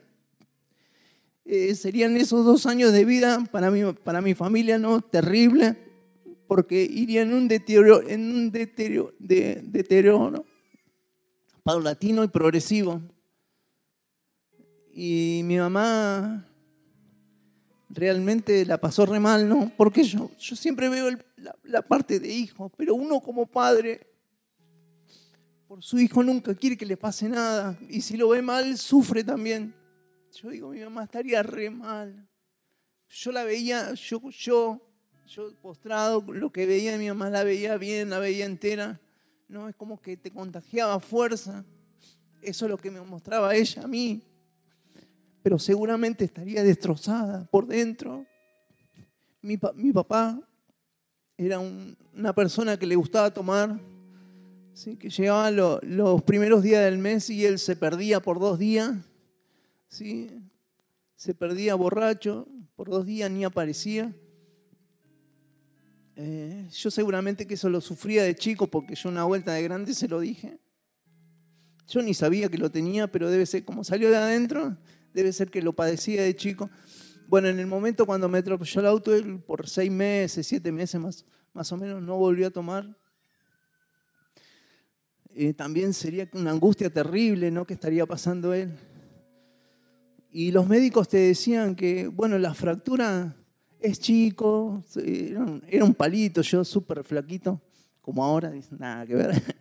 eh, 1.52 1.74
serían 1.74 2.16
esos 2.16 2.44
dos 2.44 2.64
años 2.64 2.92
de 2.92 3.04
vida 3.04 3.42
para 3.50 3.72
mi, 3.72 3.82
para 3.92 4.20
mi 4.20 4.34
familia 4.34 4.78
no 4.78 5.00
terrible, 5.00 5.76
porque 6.46 6.84
iría 6.84 7.22
en 7.22 7.32
un 7.32 7.48
deterioro, 7.48 8.08
en 8.08 8.20
un 8.32 8.52
deterioro, 8.52 9.12
de, 9.18 9.60
deterioro 9.64 10.46
paulatino 11.62 12.24
y 12.24 12.28
progresivo. 12.28 13.00
Y 14.92 15.42
mi 15.44 15.56
mamá 15.56 16.46
realmente 17.90 18.64
la 18.64 18.78
pasó 18.78 19.06
re 19.06 19.20
mal, 19.20 19.48
¿no? 19.48 19.72
Porque 19.76 20.04
yo, 20.04 20.30
yo 20.38 20.56
siempre 20.56 20.88
veo 20.88 21.10
la, 21.64 21.82
parte 21.82 22.20
de 22.20 22.28
hijo, 22.28 22.70
pero 22.76 22.94
uno 22.94 23.20
como 23.20 23.46
padre 23.46 24.06
por 25.66 25.82
su 25.82 25.98
hijo 25.98 26.22
nunca 26.22 26.54
quiere 26.54 26.76
que 26.76 26.86
le 26.86 26.96
pase 26.96 27.28
nada. 27.28 27.78
Y 27.88 28.00
si 28.00 28.16
lo 28.16 28.28
ve 28.28 28.42
mal, 28.42 28.76
sufre 28.78 29.22
también. 29.22 29.74
Yo 30.32 30.50
digo, 30.50 30.70
mi 30.70 30.80
mamá 30.80 31.04
estaría 31.04 31.42
re 31.42 31.70
mal. 31.70 32.28
Yo 33.08 33.32
la 33.32 33.44
veía, 33.44 33.94
yo, 33.94 34.20
yo, 34.30 34.80
yo 35.26 35.54
postrado, 35.60 36.24
lo 36.32 36.50
que 36.50 36.66
veía 36.66 36.96
mi 36.98 37.08
mamá 37.08 37.30
la 37.30 37.44
veía 37.44 37.76
bien, 37.76 38.10
la 38.10 38.18
veía 38.18 38.46
entera. 38.46 39.00
No, 39.50 39.68
es 39.68 39.74
como 39.74 40.00
que 40.00 40.16
te 40.16 40.30
contagiaba 40.30 40.98
fuerza. 41.00 41.64
Eso 42.40 42.64
es 42.64 42.70
lo 42.70 42.78
que 42.78 42.90
me 42.90 43.00
mostraba 43.00 43.54
ella 43.54 43.82
a 43.82 43.88
mí. 43.88 44.22
Pero 45.42 45.58
seguramente 45.58 46.24
estaría 46.24 46.62
destrozada 46.62 47.44
por 47.50 47.66
dentro. 47.66 48.24
Mi, 49.42 49.56
papá 49.56 50.40
era 51.36 51.58
una 51.58 52.32
persona 52.32 52.78
que 52.78 52.86
le 52.86 52.94
gustaba 52.94 53.30
tomar, 53.32 53.78
¿sí? 54.72 54.96
que 54.96 55.10
llegaba 55.10 55.50
los 55.50 56.22
primeros 56.22 56.62
días 56.62 56.84
del 56.84 56.98
mes 56.98 57.28
y 57.28 57.44
él 57.44 57.58
se 57.58 57.74
perdía 57.74 58.20
por 58.20 58.38
dos 58.38 58.58
días 58.58 58.94
¿sí? 59.88 60.30
se 61.16 61.34
perdía 61.34 61.74
borracho, 61.74 62.48
por 62.76 62.88
dos 62.88 63.04
días 63.04 63.30
ni 63.30 63.44
aparecía. 63.44 64.14
Eh, 66.22 66.68
yo 66.70 66.90
seguramente 66.90 67.46
que 67.46 67.54
eso 67.54 67.70
lo 67.70 67.80
sufría 67.80 68.22
de 68.22 68.34
chico 68.34 68.66
porque 68.66 68.94
yo 68.94 69.08
una 69.08 69.24
vuelta 69.24 69.54
de 69.54 69.62
grande 69.62 69.94
se 69.94 70.06
lo 70.06 70.20
dije. 70.20 70.58
Yo 71.88 72.02
ni 72.02 72.12
sabía 72.12 72.50
que 72.50 72.58
lo 72.58 72.70
tenía, 72.70 73.10
pero 73.10 73.30
debe 73.30 73.46
ser, 73.46 73.64
como 73.64 73.84
salió 73.84 74.10
de 74.10 74.16
adentro, 74.16 74.76
debe 75.14 75.32
ser 75.32 75.50
que 75.50 75.62
lo 75.62 75.72
padecía 75.72 76.22
de 76.22 76.36
chico. 76.36 76.68
Bueno, 77.26 77.48
en 77.48 77.58
el 77.58 77.66
momento 77.66 78.04
cuando 78.04 78.28
me 78.28 78.36
atropelló 78.36 78.82
el 78.82 78.86
auto, 78.86 79.14
él 79.14 79.40
por 79.40 79.66
seis 79.66 79.90
meses, 79.90 80.46
siete 80.46 80.70
meses 80.70 81.00
más, 81.00 81.24
más 81.54 81.72
o 81.72 81.78
menos, 81.78 82.02
no 82.02 82.18
volvió 82.18 82.48
a 82.48 82.50
tomar. 82.50 82.94
Eh, 85.30 85.54
también 85.54 85.94
sería 85.94 86.28
una 86.34 86.50
angustia 86.50 86.90
terrible, 86.90 87.50
¿no? 87.50 87.64
Que 87.64 87.72
estaría 87.72 88.04
pasando 88.04 88.52
él. 88.52 88.76
Y 90.30 90.52
los 90.52 90.68
médicos 90.68 91.08
te 91.08 91.16
decían 91.16 91.74
que, 91.74 92.08
bueno, 92.08 92.38
la 92.38 92.52
fractura 92.52 93.39
es 93.80 94.00
chico, 94.00 94.82
era 95.66 95.84
un, 95.84 95.94
palito, 95.94 96.42
yo 96.42 96.64
súper 96.64 97.04
flaquito, 97.04 97.60
como 98.00 98.24
ahora, 98.24 98.50
dicen, 98.50 98.78
nada 98.78 99.06
que 99.06 99.14
ver. 99.14 99.42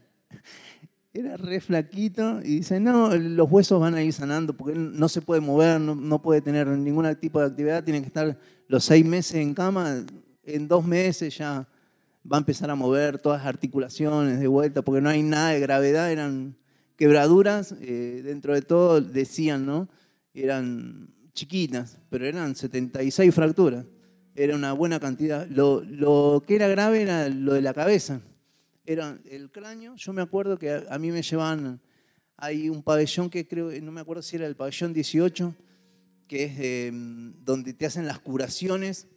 Era 1.11 1.37
re 1.37 1.59
flaquito 1.59 2.39
y 2.43 2.57
dicen, 2.57 2.83
no, 2.83 3.15
los 3.15 3.51
huesos 3.51 3.79
van 3.79 3.95
a 3.95 4.03
ir 4.03 4.13
sanando 4.13 4.55
porque 4.55 4.77
no 4.77 5.09
se 5.09 5.21
puede 5.21 5.41
mover, 5.41 5.81
no, 5.81 6.21
puede 6.21 6.39
tener 6.39 6.67
ningún 6.67 7.13
tipo 7.15 7.39
de 7.39 7.47
actividad, 7.47 7.83
tiene 7.83 8.01
que 8.01 8.07
estar 8.07 8.37
los 8.67 8.85
seis 8.85 9.03
meses 9.03 9.35
en 9.35 9.55
cama, 9.55 10.05
en 10.43 10.67
dos 10.67 10.85
meses 10.85 11.35
ya 11.35 11.67
va 12.31 12.37
a 12.37 12.39
empezar 12.39 12.69
a 12.69 12.75
mover 12.75 13.17
todas 13.17 13.39
las 13.39 13.47
articulaciones 13.47 14.39
de 14.39 14.47
vuelta 14.47 14.83
porque 14.83 15.01
no 15.01 15.09
hay 15.09 15.23
nada 15.23 15.49
de 15.49 15.59
gravedad, 15.59 16.11
eran 16.11 16.55
quebraduras, 16.95 17.73
eh, 17.81 18.21
dentro 18.23 18.53
de 18.53 18.61
todo 18.61 19.01
decían, 19.01 19.65
¿no? 19.65 19.89
eran 20.33 21.09
chiquitas, 21.33 21.97
pero 22.09 22.25
eran 22.25 22.55
76 22.55 23.33
fracturas. 23.33 23.85
Era 24.39 24.55
una 24.55 24.71
buena 24.71 25.01
cantidad. 25.01 25.45
Lo, 25.49 26.41
que 26.47 26.55
era 26.55 26.69
grave 26.69 27.01
era 27.01 27.27
lo 27.27 27.55
de 27.55 27.61
la 27.61 27.73
cabeza. 27.73 28.21
Era 28.85 29.19
el 29.29 29.51
cráneo. 29.51 29.95
Yo 29.97 30.13
me 30.13 30.21
acuerdo 30.21 30.57
que 30.57 30.81
a, 30.89 30.97
mí 30.97 31.11
me 31.11 31.21
llevaban 31.21 31.81
hay 32.37 32.69
un 32.69 32.81
pabellón 32.81 33.29
que 33.29 33.45
creo, 33.45 33.69
no 33.81 33.91
me 33.91 33.99
acuerdo 33.99 34.21
si 34.21 34.37
era 34.37 34.47
el 34.47 34.55
pabellón 34.55 34.93
18, 34.93 35.53
que 36.25 36.43
es 36.45 36.93
donde 37.43 37.73
te 37.73 37.85
hacen 37.85 38.07
las 38.07 38.19
curaciones. 38.19 39.09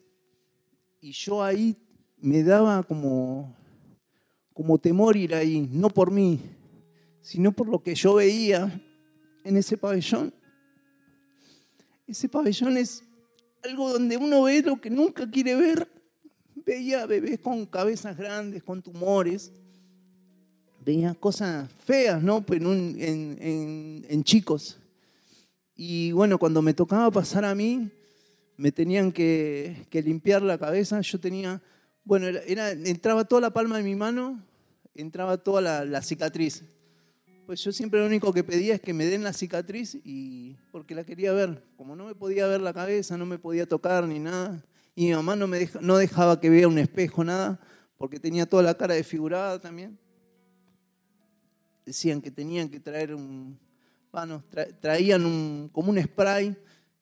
Y 1.01 1.13
yo 1.13 1.41
ahí 1.41 1.77
me 2.19 2.43
daba 2.43 2.83
como, 2.83 3.55
como 4.53 4.77
temor 4.79 5.17
ir 5.17 5.37
ahí, 5.37 5.69
no 5.71 5.89
por 5.89 6.11
mí, 6.11 6.41
sino 7.21 7.53
por 7.53 7.69
lo 7.69 7.81
que 7.81 7.95
yo 7.95 8.15
veía 8.15 8.83
en 9.45 9.57
ese 9.57 9.77
pabellón. 9.77 10.35
Ese 12.09 12.29
pabellón 12.29 12.77
es 12.77 13.05
algo 13.63 13.93
donde 13.93 14.17
uno 14.17 14.43
ve 14.43 14.63
lo 14.63 14.81
que 14.81 14.91
nunca 14.91 15.29
quiere 15.31 15.55
ver. 15.55 15.89
Veía 16.55 17.07
bebés 17.07 17.41
con 17.41 17.67
cabezas 17.67 18.17
grandes, 18.17 18.63
con 18.63 18.83
tumores. 18.83 19.53
Veía 20.85 21.15
cosas 21.15 21.71
feas, 21.85 22.23
¿no? 22.23 22.45
Pues 22.45 22.61
en, 22.61 24.25
chicos. 24.25 24.79
Y 25.75 26.13
bueno, 26.13 26.39
cuando 26.39 26.63
me 26.63 26.75
tocaba 26.75 27.11
pasar 27.11 27.45
a 27.45 27.55
mí, 27.55 27.91
me 28.57 28.73
tenían 28.73 29.13
que, 29.13 29.87
limpiar 29.93 30.43
la 30.43 30.59
cabeza. 30.59 31.01
Yo 31.01 31.19
tenía, 31.19 31.63
bueno, 32.05 32.27
era, 32.27 32.71
entraba 32.71 33.25
toda 33.25 33.41
la 33.41 33.53
palma 33.53 33.77
de 33.77 33.85
mi 33.85 33.95
mano, 33.95 34.43
entraba 34.95 35.39
toda 35.39 35.85
la 35.85 36.03
cicatriz. 36.03 36.63
Pues 37.53 37.63
yo 37.65 37.71
siempre 37.71 38.01
lo 38.01 38.07
único 38.07 38.33
que 38.33 38.43
pedía 38.43 38.77
es 38.77 38.81
que 38.81 38.95
me 38.95 39.05
den 39.05 39.23
la 39.23 39.35
cicatriz 39.35 39.99
y 40.05 40.57
porque 40.71 40.95
la 40.95 41.05
quería 41.05 41.35
ver. 41.35 41.63
Como 41.77 41.95
no 41.95 42.07
me 42.07 42.15
podía 42.15 42.47
ver 42.47 42.63
la 42.63 42.73
cabeza, 42.73 43.19
no 43.19 43.27
me 43.27 43.39
podía 43.39 43.67
tocar 43.67 44.09
ni 44.09 44.19
nada. 44.19 44.65
Y 44.95 45.09
mi 45.09 45.13
mamá 45.13 45.37
no 45.37 45.47
me 45.47 45.69
no 45.83 45.99
dejaba 45.99 46.41
que 46.41 46.49
vea 46.49 46.67
un 46.67 46.79
espejo, 46.79 47.23
nada, 47.23 47.61
porque 47.99 48.19
tenía 48.19 48.47
toda 48.47 48.63
la 48.63 48.75
cara 48.75 48.95
desfigurada 48.95 49.61
también. 49.61 49.99
Decían 51.85 52.23
que 52.23 52.31
tenían 52.31 52.71
que 52.71 52.81
traer 52.81 53.15
un, 53.15 53.61
bueno, 54.11 54.43
traían 54.81 55.27
un, 55.27 55.69
como 55.75 55.91
un 55.91 56.03
spray 56.03 56.57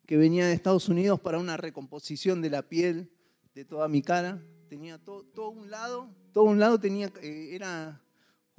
que 0.04 0.16
venía 0.16 0.48
de 0.48 0.54
Estados 0.54 0.88
Unidos 0.88 1.20
para 1.20 1.38
una 1.38 1.58
recomposición 1.58 2.42
de 2.42 2.50
la 2.50 2.62
piel 2.62 3.08
de 3.54 3.64
toda 3.64 3.86
mi 3.86 4.02
cara. 4.02 4.42
Tenía 4.68 4.98
todo, 4.98 5.22
todo 5.26 5.50
un 5.50 5.70
lado, 5.70 6.12
todo 6.32 6.42
un 6.42 6.58
lado 6.58 6.80
tenía, 6.80 7.08
eh, 7.22 7.50
era 7.52 8.02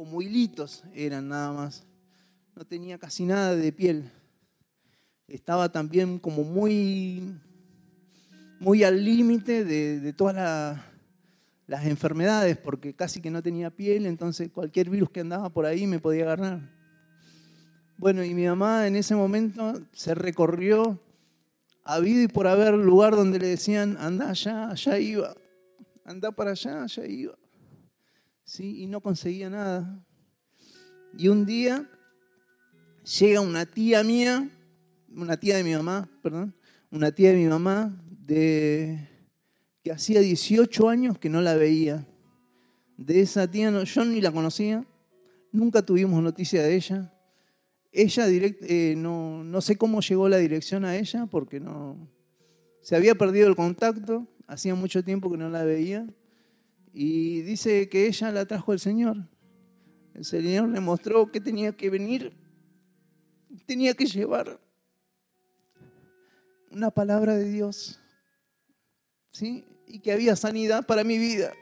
como 0.01 0.19
hilitos 0.19 0.83
eran 0.95 1.27
nada 1.27 1.53
más. 1.53 1.85
No 2.55 2.65
tenía 2.65 2.97
casi 2.97 3.23
nada 3.23 3.55
de 3.55 3.71
piel. 3.71 4.11
Estaba 5.27 5.71
también 5.71 6.17
como 6.17 6.43
muy, 6.43 7.35
muy 8.59 8.83
al 8.83 9.05
límite 9.05 9.63
de, 9.63 10.11
todas 10.13 10.81
las 11.67 11.85
enfermedades, 11.85 12.57
porque 12.57 12.95
casi 12.95 13.21
que 13.21 13.29
no 13.29 13.43
tenía 13.43 13.69
piel, 13.69 14.07
entonces 14.07 14.49
cualquier 14.49 14.89
virus 14.89 15.11
que 15.11 15.19
andaba 15.19 15.51
por 15.51 15.67
ahí 15.67 15.85
me 15.85 15.99
podía 15.99 16.23
agarrar. 16.23 16.61
Bueno, 17.95 18.23
y 18.23 18.33
mi 18.33 18.47
mamá 18.47 18.87
en 18.87 18.95
ese 18.95 19.15
momento 19.15 19.83
se 19.93 20.15
recorrió 20.15 20.99
habido 21.83 22.23
y 22.23 22.27
por 22.27 22.47
haber 22.47 22.73
lugar 22.73 23.15
donde 23.15 23.37
le 23.37 23.49
decían, 23.49 23.97
anda 23.99 24.31
allá, 24.31 24.71
allá 24.71 24.97
iba, 24.97 25.35
anda 26.05 26.31
para 26.31 26.53
allá, 26.53 26.85
allá 26.85 27.05
iba. 27.05 27.40
¿Sí? 28.51 28.83
y 28.83 28.87
no 28.87 28.99
conseguía 28.99 29.49
nada. 29.49 30.05
Y 31.17 31.29
un 31.29 31.45
día 31.45 31.89
llega 33.19 33.39
una 33.39 33.65
tía 33.65 34.03
mía, 34.03 34.49
una 35.15 35.37
tía 35.37 35.55
de 35.55 35.63
mi 35.63 35.73
mamá, 35.73 36.09
perdón, 36.21 36.53
una 36.91 37.11
tía 37.11 37.31
de 37.31 37.37
mi 37.37 37.45
mamá 37.45 38.03
de, 38.09 39.07
que 39.83 39.91
hacía 39.91 40.19
18 40.19 40.89
años 40.89 41.17
que 41.17 41.29
no 41.29 41.41
la 41.41 41.55
veía. 41.55 42.05
De 42.97 43.21
esa 43.21 43.49
tía 43.49 43.71
no, 43.71 43.83
yo 43.83 44.05
ni 44.05 44.19
la 44.19 44.31
conocía, 44.31 44.85
nunca 45.51 45.81
tuvimos 45.81 46.21
noticia 46.21 46.61
de 46.61 46.75
ella. 46.75 47.13
Ella 47.93 48.25
direct, 48.27 48.63
eh, 48.63 48.95
no, 48.97 49.43
no 49.43 49.61
sé 49.61 49.77
cómo 49.77 50.01
llegó 50.01 50.27
la 50.29 50.37
dirección 50.37 50.85
a 50.85 50.97
ella 50.97 51.25
porque 51.25 51.59
no 51.59 52.09
se 52.81 52.95
había 52.95 53.15
perdido 53.15 53.47
el 53.47 53.55
contacto, 53.55 54.27
hacía 54.47 54.75
mucho 54.75 55.03
tiempo 55.03 55.31
que 55.31 55.37
no 55.37 55.49
la 55.49 55.63
veía 55.63 56.07
y 56.93 57.41
dice 57.41 57.87
que 57.89 58.07
ella 58.07 58.31
la 58.31 58.45
trajo 58.45 58.73
el 58.73 58.79
Señor. 58.79 59.17
El 60.13 60.25
Señor 60.25 60.69
le 60.69 60.79
mostró 60.79 61.31
que 61.31 61.39
tenía 61.39 61.71
que 61.71 61.89
venir, 61.89 62.33
tenía 63.65 63.93
que 63.93 64.05
llevar 64.05 64.59
una 66.69 66.91
palabra 66.91 67.35
de 67.35 67.49
Dios, 67.49 67.99
¿sí? 69.31 69.65
Y 69.87 69.99
que 69.99 70.11
había 70.11 70.35
sanidad 70.35 70.85
para 70.85 71.03
mi 71.03 71.17
vida. 71.17 71.53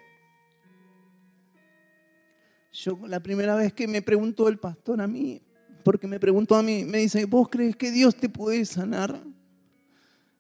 Yo 2.71 2.99
la 3.07 3.19
primera 3.19 3.55
vez 3.55 3.73
que 3.73 3.87
me 3.87 4.01
preguntó 4.01 4.47
el 4.47 4.59
pastor 4.59 5.01
a 5.01 5.07
mí, 5.07 5.41
porque 5.83 6.07
me 6.07 6.19
preguntó 6.19 6.55
a 6.55 6.63
mí, 6.63 6.85
me 6.85 6.99
dice, 6.99 7.25
¿vos 7.25 7.49
crees 7.49 7.75
que 7.75 7.91
Dios 7.91 8.15
te 8.15 8.29
puede 8.29 8.65
sanar? 8.65 9.23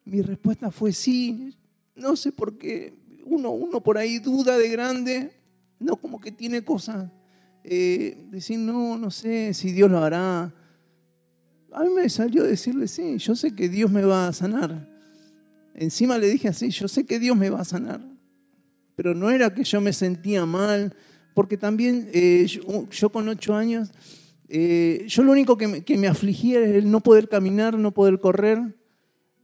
Mi 0.05 0.21
respuesta 0.21 0.71
fue 0.71 0.93
sí, 0.93 1.55
no 1.95 2.15
sé 2.15 2.31
por 2.31 2.57
qué, 2.57 2.98
uno, 3.29 3.51
uno 3.51 3.81
por 3.81 3.97
ahí 3.97 4.19
duda 4.19 4.57
de 4.57 4.69
grande, 4.69 5.31
no 5.79 5.95
como 5.95 6.19
que 6.19 6.31
tiene 6.31 6.63
cosas, 6.63 7.09
eh, 7.63 8.25
decir, 8.31 8.59
no, 8.59 8.97
no 8.97 9.11
sé 9.11 9.53
si 9.53 9.71
Dios 9.71 9.91
lo 9.91 9.99
hará. 9.99 10.53
A 11.71 11.83
mí 11.83 11.89
me 11.95 12.09
salió 12.09 12.43
decirle, 12.43 12.87
sí, 12.87 13.17
yo 13.19 13.35
sé 13.35 13.53
que 13.53 13.69
Dios 13.69 13.91
me 13.91 14.01
va 14.01 14.27
a 14.27 14.33
sanar. 14.33 14.87
Encima 15.75 16.17
le 16.17 16.27
dije 16.27 16.47
así, 16.47 16.71
yo 16.71 16.87
sé 16.87 17.05
que 17.05 17.19
Dios 17.19 17.37
me 17.37 17.49
va 17.49 17.61
a 17.61 17.65
sanar. 17.65 18.01
Pero 18.95 19.13
no 19.13 19.29
era 19.29 19.53
que 19.53 19.63
yo 19.63 19.79
me 19.79 19.93
sentía 19.93 20.45
mal, 20.45 20.95
porque 21.33 21.57
también 21.57 22.09
eh, 22.11 22.47
yo, 22.47 23.09
con 23.11 23.29
ocho 23.29 23.55
años, 23.55 23.91
eh, 24.47 25.05
yo 25.07 25.23
lo 25.23 25.31
único 25.31 25.57
que 25.57 25.67
me, 25.67 25.83
que 25.83 25.97
me 25.97 26.07
afligía 26.07 26.59
es 26.59 26.75
el 26.75 26.89
no 26.89 27.01
poder 27.01 27.29
caminar, 27.29 27.77
no 27.77 27.93
poder 27.93 28.19
correr. 28.19 28.78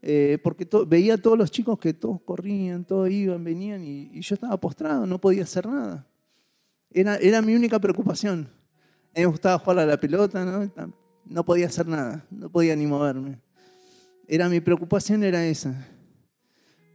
Eh, 0.07 0.37
porque 0.43 0.67
veía 0.85 1.15
a 1.15 1.17
todos 1.17 1.35
los 1.35 1.49
chicos 1.49 1.79
que 1.79 1.91
todos 1.91 2.21
corrían, 2.21 2.85
todos 2.85 3.09
iban, 3.09 3.43
venían 3.43 3.83
y, 3.83 4.21
yo 4.21 4.35
estaba 4.35 4.55
postrado, 4.59 5.07
no 5.07 5.19
podía 5.19 5.41
hacer 5.41 5.65
nada. 5.65 6.05
Era, 6.91 7.15
era 7.15 7.41
mi 7.41 7.55
única 7.55 7.79
preocupación. 7.79 8.47
A 9.15 9.17
mí 9.17 9.21
me 9.21 9.25
gustaba 9.25 9.57
jugar 9.57 9.79
a 9.79 9.85
la 9.87 9.99
pelota, 9.99 10.45
¿no? 10.45 10.71
no 11.25 11.43
podía 11.43 11.65
hacer 11.65 11.87
nada, 11.87 12.23
no 12.29 12.51
podía 12.51 12.75
ni 12.75 12.85
moverme. 12.85 13.41
Era 14.27 14.47
mi 14.47 14.59
preocupación 14.59 15.23
era 15.23 15.43
esa. 15.43 15.87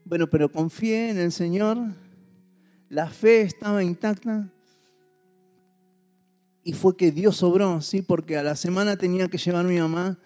Bueno, 0.05 0.31
pero 0.31 0.49
confié 0.49 1.11
en 1.11 1.19
el 1.19 1.33
Señor, 1.33 1.79
la 2.89 3.11
fe 3.11 3.41
estaba 3.41 3.83
intacta 3.83 4.53
y 6.63 6.75
fue 6.75 6.97
que 6.97 7.11
Dios 7.11 7.39
sobró, 7.39 7.81
¿sí? 7.81 8.03
Porque 8.03 8.37
a 8.37 8.45
la 8.45 8.55
semana 8.55 8.97
tenía 8.97 9.27
que 9.27 9.39
llevar 9.39 9.65
mi 9.65 9.81
mamá 9.81 10.17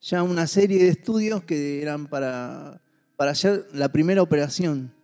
ya 0.00 0.22
una 0.22 0.46
serie 0.46 0.82
de 0.82 0.88
estudios 0.88 1.44
que 1.44 1.82
eran 1.82 2.06
para, 2.06 2.80
para 3.16 3.32
hacer 3.32 3.66
la 3.72 3.90
primera 3.90 4.22
operación. 4.22 4.94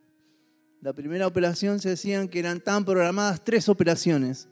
La 0.81 0.93
primera 0.93 1.27
operación 1.27 1.81
se 1.81 1.91
decían 1.91 2.29
que 2.29 2.39
eran 2.39 2.61
tan 2.61 2.85
programadas 2.85 3.45
tres 3.45 3.69
operaciones, 3.69 4.49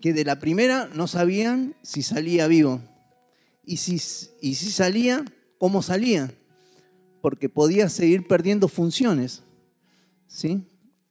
que 0.00 0.12
de 0.12 0.24
la 0.24 0.38
primera 0.38 0.88
no 0.94 1.06
sabían 1.06 1.76
si 1.82 2.02
salía 2.02 2.46
vivo. 2.48 2.80
Y 3.64 3.76
si, 3.76 4.00
y 4.40 4.54
si 4.56 4.70
salía, 4.70 5.24
cómo 5.58 5.82
salía, 5.82 6.32
porque 7.20 7.48
podía 7.48 7.88
seguir 7.88 8.26
perdiendo 8.26 8.66
funciones. 8.66 9.44
¿sí? 10.26 10.66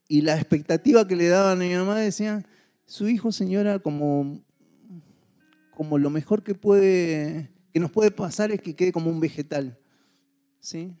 Y 0.06 0.20
la 0.20 0.34
expectativa 0.34 1.08
que 1.08 1.16
le 1.16 1.28
daban 1.28 1.62
a 1.62 1.64
mi 1.64 1.74
mamá 1.74 1.96
decía, 1.96 2.44
su 2.84 3.08
hijo, 3.08 3.32
señora, 3.32 3.78
como, 3.78 4.44
como 5.70 5.96
lo 5.96 6.10
mejor 6.10 6.42
que 6.42 6.54
puede 6.54 7.50
que 7.72 7.80
nos 7.80 7.90
puede 7.90 8.10
pasar 8.10 8.50
es 8.52 8.60
que 8.60 8.74
quede 8.74 8.92
como 8.92 9.10
un 9.10 9.20
vegetal. 9.20 9.78
¿sí? 10.62 10.94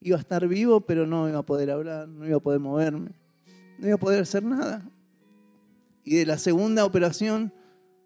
Iba 0.00 0.16
a 0.16 0.20
estar 0.20 0.46
vivo, 0.48 0.80
pero 0.80 1.06
no 1.06 1.28
iba 1.28 1.38
a 1.38 1.46
poder 1.46 1.70
hablar, 1.70 2.08
no 2.08 2.26
iba 2.26 2.38
a 2.38 2.40
poder 2.40 2.60
moverme, 2.60 3.10
no 3.78 3.86
iba 3.86 3.96
a 3.96 4.00
poder 4.00 4.22
hacer 4.22 4.42
nada. 4.42 4.88
Y 6.04 6.16
de 6.16 6.24
la 6.24 6.38
segunda 6.38 6.86
operación, 6.86 7.52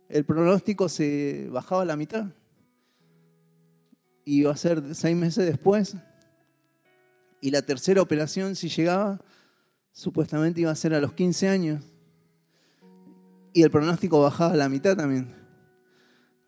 el 0.09 0.25
pronóstico 0.25 0.89
se 0.89 1.49
bajaba 1.53 1.83
a 1.83 1.85
la 1.85 1.97
mitad. 1.97 2.27
Iba 4.25 4.51
a 4.51 4.57
ser 4.57 4.95
seis 4.95 5.17
meses 5.17 5.47
después. 5.47 5.97
Y 7.41 7.51
la 7.51 7.63
tercera 7.63 8.03
operación, 8.03 8.57
si 8.57 8.69
llegaba, 8.69 9.21
supuestamente 9.93 10.63
iba 10.63 10.71
a 10.71 10.77
ser 10.77 10.95
a 10.95 11.01
los 11.01 11.13
15 11.13 11.49
años. 11.49 11.85
Y 13.53 13.63
el 13.63 13.71
pronóstico 13.71 14.21
bajaba 14.21 14.55
a 14.55 14.57
la 14.57 14.69
mitad 14.69 14.97
también. 14.97 15.44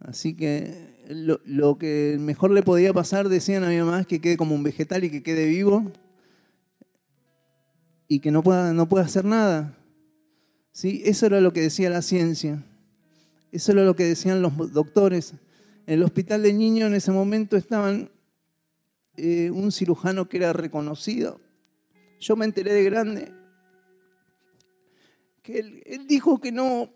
Así 0.00 0.34
que 0.34 0.96
lo, 1.08 1.78
que 1.78 2.16
mejor 2.20 2.50
le 2.50 2.62
podía 2.62 2.92
pasar, 2.92 3.28
decían 3.28 3.64
a 3.64 3.68
mi 3.68 3.78
mamá, 3.78 4.00
es 4.00 4.06
que 4.06 4.20
quede 4.20 4.36
como 4.36 4.54
un 4.54 4.62
vegetal 4.62 5.04
y 5.04 5.10
que 5.10 5.22
quede 5.22 5.46
vivo 5.46 5.90
y 8.08 8.20
que 8.20 8.30
no 8.30 8.42
pueda, 8.42 8.72
no 8.72 8.88
pueda 8.88 9.04
hacer 9.04 9.24
nada. 9.24 9.76
¿Sí? 10.72 11.02
Eso 11.04 11.26
era 11.26 11.40
lo 11.40 11.52
que 11.52 11.62
decía 11.62 11.88
la 11.90 12.02
ciencia. 12.02 12.62
Eso 13.50 13.72
era 13.72 13.84
lo 13.84 13.96
que 13.96 14.04
decían 14.04 14.42
los 14.42 14.72
doctores. 14.72 15.32
En 15.86 15.94
el 15.94 16.02
hospital 16.02 16.42
de 16.42 16.52
niños 16.52 16.88
en 16.88 16.94
ese 16.94 17.12
momento 17.12 17.56
estaban 17.56 18.10
eh, 19.16 19.50
un 19.50 19.72
cirujano 19.72 20.28
que 20.28 20.36
era 20.36 20.52
reconocido. 20.52 21.40
Yo 22.20 22.36
me 22.36 22.44
enteré 22.44 22.74
de 22.74 22.84
grande 22.84 23.32
que 25.42 25.60
él, 25.60 25.82
él 25.86 26.06
dijo 26.06 26.40
que 26.40 26.52
no, 26.52 26.90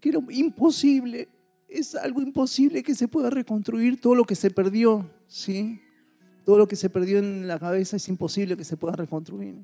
que 0.00 0.10
era 0.10 0.20
imposible 0.30 1.28
es 1.68 1.94
algo 1.94 2.22
imposible 2.22 2.82
que 2.82 2.94
se 2.94 3.08
pueda 3.08 3.30
reconstruir 3.30 4.00
todo 4.00 4.14
lo 4.14 4.24
que 4.24 4.34
se 4.34 4.50
perdió, 4.50 5.08
¿sí? 5.26 5.80
Todo 6.44 6.58
lo 6.58 6.66
que 6.66 6.76
se 6.76 6.88
perdió 6.88 7.18
en 7.18 7.46
la 7.46 7.58
cabeza 7.58 7.96
es 7.96 8.08
imposible 8.08 8.56
que 8.56 8.64
se 8.64 8.76
pueda 8.76 8.96
reconstruir. 8.96 9.56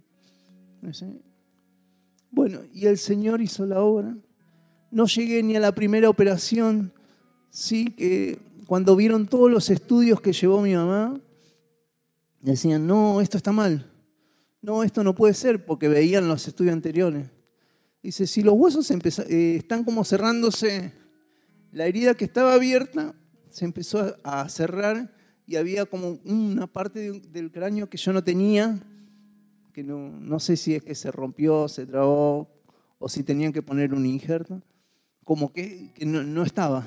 Bueno, 2.31 2.61
y 2.75 2.87
el 2.87 2.99
Señor 2.99 3.41
hizo 3.41 3.65
la 3.65 3.81
obra. 3.81 4.15
No 4.91 5.07
llegué 5.07 5.43
ni 5.43 5.57
a 5.57 5.61
la 5.61 5.75
primera 5.75 6.11
operación, 6.11 6.93
¿sí? 7.51 7.87
Que 7.87 8.39
cuando 8.67 8.97
vieron 8.97 9.27
todos 9.27 9.51
los 9.51 9.71
estudios 9.71 10.21
que 10.21 10.33
llevó 10.33 10.61
mi 10.61 10.75
mamá, 10.75 11.19
decían, 12.41 12.87
no, 12.87 13.23
esto 13.23 13.39
está 13.39 13.51
mal. 13.51 13.91
No, 14.61 14.83
esto 14.83 15.03
no 15.03 15.15
puede 15.15 15.35
ser, 15.35 15.65
porque 15.65 15.89
veían 15.89 16.29
los 16.29 16.47
estudios 16.47 16.75
anteriores. 16.75 17.29
Dice, 18.03 18.27
si 18.27 18.43
los 18.43 18.55
huesos 18.55 18.91
eh, 18.91 19.57
están 19.57 19.85
como 19.85 20.05
cerrándose, 20.05 20.93
la 21.75 21.87
herida 21.87 22.15
que 22.15 22.25
estaba 22.25 22.55
abierta 22.55 23.17
se 23.51 23.65
empezó 23.65 24.17
a 24.23 24.49
cerrar 24.49 25.13
y 25.45 25.57
había 25.57 25.87
como 25.87 26.21
una 26.25 26.69
parte 26.69 27.21
del 27.21 27.51
cráneo 27.51 27.91
que 27.91 27.99
yo 27.99 28.13
no 28.13 28.23
tenía, 28.23 28.81
que 29.73 29.83
no, 29.83 30.39
sé 30.39 30.57
si 30.57 30.77
es 30.77 30.85
que 30.85 30.95
se 30.95 31.11
rompió, 31.11 31.69
se 31.69 31.85
trabó 31.85 32.49
o 32.99 33.09
si 33.09 33.25
tenían 33.25 33.53
que 33.53 33.61
poner 33.61 33.93
un 33.93 34.07
injerto, 34.07 34.63
como 35.25 35.53
que, 35.53 35.93
no, 36.07 36.45
estaba. 36.45 36.87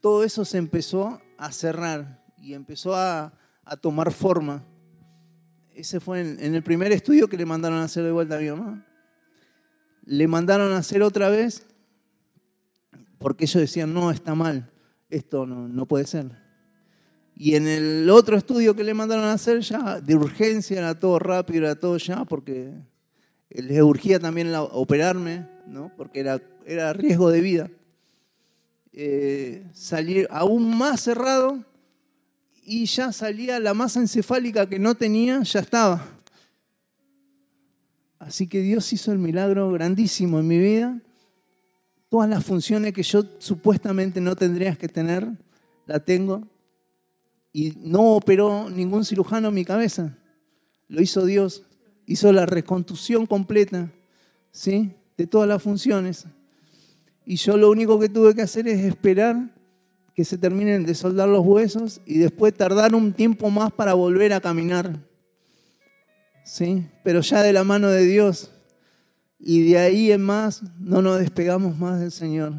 Todo 0.00 0.24
eso 0.24 0.44
se 0.44 0.58
empezó 0.58 1.20
a 1.38 1.52
cerrar 1.52 2.24
y 2.36 2.54
empezó 2.54 2.96
a, 2.96 3.32
tomar 3.80 4.12
forma. 4.12 4.64
Ese 5.74 6.00
fue 6.00 6.20
en, 6.20 6.40
en, 6.40 6.56
el 6.56 6.64
primer 6.64 6.90
estudio 6.90 7.28
que 7.28 7.36
le 7.36 7.46
mandaron 7.46 7.78
a 7.78 7.84
hacer 7.84 8.02
de 8.02 8.10
vuelta 8.10 8.36
a 8.36 8.40
mi 8.40 8.50
mamá. 8.50 8.84
Le 10.04 10.26
mandaron 10.26 10.72
a 10.72 10.78
hacer 10.78 11.02
otra 11.04 11.28
vez 11.28 11.68
porque 13.18 13.44
ellos 13.44 13.60
decían, 13.60 13.92
no, 13.92 14.10
está 14.10 14.34
mal, 14.34 14.70
esto 15.08 15.46
no, 15.46 15.86
puede 15.86 16.06
ser. 16.06 16.30
Y 17.36 17.54
en 17.54 17.66
el 17.66 18.08
otro 18.10 18.36
estudio 18.36 18.76
que 18.76 18.84
le 18.84 18.94
mandaron 18.94 19.24
a 19.24 19.32
hacer 19.32 19.60
ya, 19.60 20.00
de 20.00 20.14
urgencia, 20.14 20.78
era 20.78 20.98
todo 20.98 21.18
rápido, 21.18 21.64
era 21.64 21.74
todo 21.74 21.96
ya, 21.96 22.24
porque 22.24 22.72
les 23.50 23.82
urgía 23.82 24.18
también 24.18 24.52
operarme, 24.54 25.48
¿no? 25.66 25.90
porque 25.96 26.20
era, 26.20 26.40
era 26.66 26.92
riesgo 26.92 27.30
de 27.30 27.40
vida. 27.40 27.70
Eh, 28.92 29.66
salir 29.72 30.28
aún 30.30 30.76
más 30.76 31.00
cerrado 31.00 31.64
y 32.64 32.86
ya 32.86 33.10
salía 33.10 33.58
la 33.58 33.74
masa 33.74 34.00
encefálica 34.00 34.68
que 34.68 34.78
no 34.78 34.94
tenía, 34.94 35.42
ya 35.42 35.60
estaba. 35.60 36.06
Así 38.20 38.46
que 38.46 38.60
Dios 38.60 38.92
hizo 38.92 39.12
el 39.12 39.18
milagro 39.18 39.70
grandísimo 39.72 40.38
en 40.38 40.46
mi 40.46 40.58
vida 40.58 41.00
todas 42.14 42.30
las 42.30 42.44
funciones 42.44 42.92
que 42.92 43.02
yo 43.02 43.24
supuestamente 43.40 44.20
no 44.20 44.36
tendrías 44.36 44.78
que 44.78 44.86
tener, 44.86 45.26
la 45.84 45.98
tengo. 45.98 46.46
Y 47.52 47.72
no 47.78 48.12
operó 48.12 48.70
ningún 48.70 49.04
cirujano 49.04 49.48
en 49.48 49.54
mi 49.54 49.64
cabeza. 49.64 50.16
Lo 50.86 51.02
hizo 51.02 51.26
Dios. 51.26 51.64
Hizo 52.06 52.32
la 52.32 52.46
reconstrucción 52.46 53.26
completa, 53.26 53.90
¿sí? 54.52 54.92
De 55.18 55.26
todas 55.26 55.48
las 55.48 55.60
funciones. 55.60 56.26
Y 57.26 57.34
yo 57.34 57.56
lo 57.56 57.68
único 57.68 57.98
que 57.98 58.08
tuve 58.08 58.32
que 58.32 58.42
hacer 58.42 58.68
es 58.68 58.84
esperar 58.84 59.52
que 60.14 60.24
se 60.24 60.38
terminen 60.38 60.86
de 60.86 60.94
soldar 60.94 61.28
los 61.28 61.44
huesos 61.44 62.00
y 62.06 62.18
después 62.18 62.54
tardar 62.54 62.94
un 62.94 63.12
tiempo 63.12 63.50
más 63.50 63.72
para 63.72 63.94
volver 63.94 64.32
a 64.34 64.40
caminar. 64.40 65.00
¿Sí? 66.44 66.86
Pero 67.02 67.22
ya 67.22 67.42
de 67.42 67.52
la 67.52 67.64
mano 67.64 67.88
de 67.88 68.06
Dios. 68.06 68.52
Y 69.38 69.70
de 69.70 69.78
ahí 69.78 70.12
en 70.12 70.22
más 70.22 70.62
no 70.78 71.02
nos 71.02 71.18
despegamos 71.18 71.76
más 71.78 72.00
del 72.00 72.12
Señor. 72.12 72.54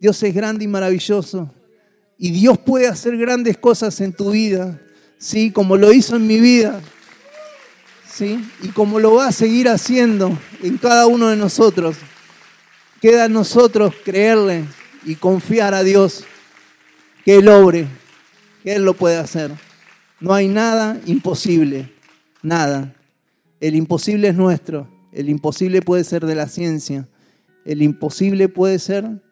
Dios 0.00 0.22
es 0.22 0.34
grande 0.34 0.64
y 0.64 0.68
maravilloso. 0.68 1.52
Y 2.16 2.30
Dios 2.30 2.58
puede 2.58 2.88
hacer 2.88 3.16
grandes 3.16 3.56
cosas 3.56 4.00
en 4.00 4.12
tu 4.12 4.32
vida, 4.32 4.80
¿sí? 5.18 5.52
Como 5.52 5.76
lo 5.76 5.92
hizo 5.92 6.16
en 6.16 6.26
mi 6.26 6.40
vida, 6.40 6.80
¿sí? 8.10 8.44
Y 8.62 8.68
como 8.68 8.98
lo 8.98 9.14
va 9.14 9.28
a 9.28 9.32
seguir 9.32 9.68
haciendo 9.68 10.36
en 10.62 10.78
cada 10.78 11.06
uno 11.06 11.28
de 11.28 11.36
nosotros. 11.36 11.96
Queda 13.00 13.24
a 13.24 13.28
nosotros 13.28 13.94
creerle 14.04 14.64
y 15.04 15.14
confiar 15.14 15.74
a 15.74 15.84
Dios 15.84 16.24
que 17.24 17.36
Él 17.36 17.48
obre, 17.48 17.86
que 18.64 18.74
Él 18.74 18.84
lo 18.84 18.94
puede 18.94 19.16
hacer. 19.16 19.52
No 20.18 20.34
hay 20.34 20.48
nada 20.48 21.00
imposible, 21.06 21.92
nada. 22.42 22.92
El 23.60 23.76
imposible 23.76 24.28
es 24.28 24.34
nuestro. 24.34 24.97
El 25.12 25.28
imposible 25.28 25.82
puede 25.82 26.04
ser 26.04 26.26
de 26.26 26.34
la 26.34 26.48
ciencia. 26.48 27.08
El 27.64 27.82
imposible 27.82 28.48
puede 28.48 28.78
ser 28.78 29.22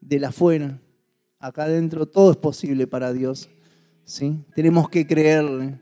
de 0.00 0.20
la 0.20 0.28
afuera. 0.28 0.80
Acá 1.38 1.64
adentro 1.64 2.06
todo 2.06 2.30
es 2.30 2.36
posible 2.36 2.86
para 2.86 3.12
Dios. 3.12 3.48
¿sí? 4.04 4.44
Tenemos 4.54 4.88
que 4.88 5.06
creerle. 5.06 5.80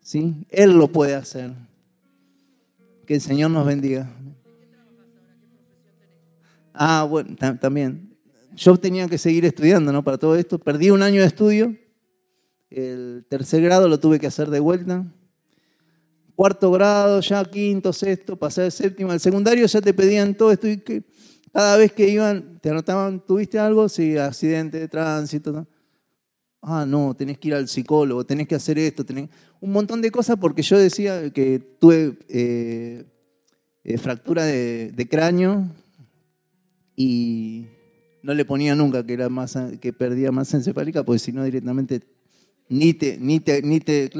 ¿sí? 0.00 0.46
Él 0.50 0.72
lo 0.72 0.88
puede 0.88 1.14
hacer. 1.14 1.52
Que 3.06 3.14
el 3.16 3.20
Señor 3.20 3.50
nos 3.50 3.66
bendiga. 3.66 4.10
Ah, 6.74 7.06
bueno, 7.08 7.36
también. 7.60 8.16
Yo 8.54 8.76
tenía 8.76 9.08
que 9.08 9.18
seguir 9.18 9.44
estudiando, 9.44 9.92
¿no? 9.92 10.04
Para 10.04 10.18
todo 10.18 10.36
esto. 10.36 10.58
Perdí 10.58 10.90
un 10.90 11.02
año 11.02 11.20
de 11.20 11.26
estudio. 11.26 11.76
El 12.70 13.26
tercer 13.28 13.62
grado 13.62 13.88
lo 13.88 13.98
tuve 13.98 14.18
que 14.18 14.26
hacer 14.26 14.50
de 14.50 14.60
vuelta 14.60 15.06
cuarto 16.42 16.72
grado, 16.72 17.20
ya 17.20 17.44
quinto, 17.44 17.92
sexto, 17.92 18.34
pasé 18.34 18.64
el 18.64 18.72
séptimo, 18.72 19.12
al 19.12 19.20
secundario 19.20 19.64
ya 19.64 19.80
te 19.80 19.94
pedían 19.94 20.34
todo 20.34 20.50
esto 20.50 20.66
y 20.66 20.78
que 20.78 21.04
cada 21.52 21.76
vez 21.76 21.92
que 21.92 22.08
iban, 22.08 22.58
te 22.60 22.70
anotaban, 22.70 23.24
¿tuviste 23.24 23.60
algo? 23.60 23.88
Sí, 23.88 24.18
accidente 24.18 24.80
de 24.80 24.88
tránsito. 24.88 25.68
Ah, 26.60 26.84
no, 26.84 27.14
tenés 27.14 27.38
que 27.38 27.46
ir 27.46 27.54
al 27.54 27.68
psicólogo, 27.68 28.26
tenés 28.26 28.48
que 28.48 28.56
hacer 28.56 28.76
esto, 28.76 29.06
tenés 29.06 29.28
un 29.60 29.70
montón 29.70 30.02
de 30.02 30.10
cosas 30.10 30.36
porque 30.36 30.62
yo 30.62 30.76
decía 30.76 31.30
que 31.30 31.60
tuve 31.78 32.18
eh, 32.28 33.04
eh, 33.84 33.98
fractura 33.98 34.44
de, 34.44 35.08
cráneo 35.08 35.68
y 36.96 37.66
no 38.24 38.34
le 38.34 38.44
ponía 38.44 38.74
nunca 38.74 39.06
que 39.06 39.12
era 39.12 39.28
más 39.28 39.56
que 39.80 39.92
perdía 39.92 40.32
masa 40.32 40.56
encefálica, 40.56 41.04
pues 41.04 41.22
si 41.22 41.30
no 41.30 41.44
directamente 41.44 42.00
ni 42.68 42.94
te, 42.94 43.16
ni 43.20 43.38
te, 43.38 43.62
ni 43.62 43.78
te, 43.78 44.10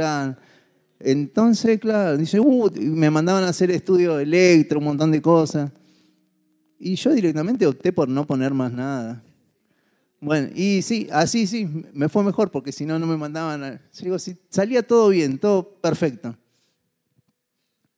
entonces, 1.05 1.79
claro, 1.81 2.17
dice, 2.17 2.39
uh, 2.39 2.71
me 2.77 3.11
mandaban 3.11 3.45
a 3.45 3.49
hacer 3.49 3.71
estudio 3.71 4.19
electro, 4.19 4.79
un 4.79 4.87
montón 4.87 5.11
de 5.11 5.21
cosas. 5.21 5.71
Y 6.79 6.97
yo 6.97 7.13
directamente 7.13 7.67
opté 7.67 7.93
por 7.93 8.09
no 8.09 8.27
poner 8.27 8.53
más 8.55 8.73
nada. 8.73 9.23
Bueno, 10.21 10.49
y 10.55 10.83
sí, 10.83 11.09
así 11.13 11.47
sí, 11.47 11.69
me 11.93 12.09
fue 12.09 12.23
mejor 12.23 12.51
porque 12.51 12.73
si 12.73 12.87
no, 12.87 12.99
no 12.99 13.07
me 13.07 13.17
mandaban. 13.17 13.65
A... 13.65 13.81
Digo, 14.01 14.17
salía 14.49 14.83
todo 14.83 15.09
bien, 15.09 15.39
todo 15.39 15.81
perfecto. 15.81 16.37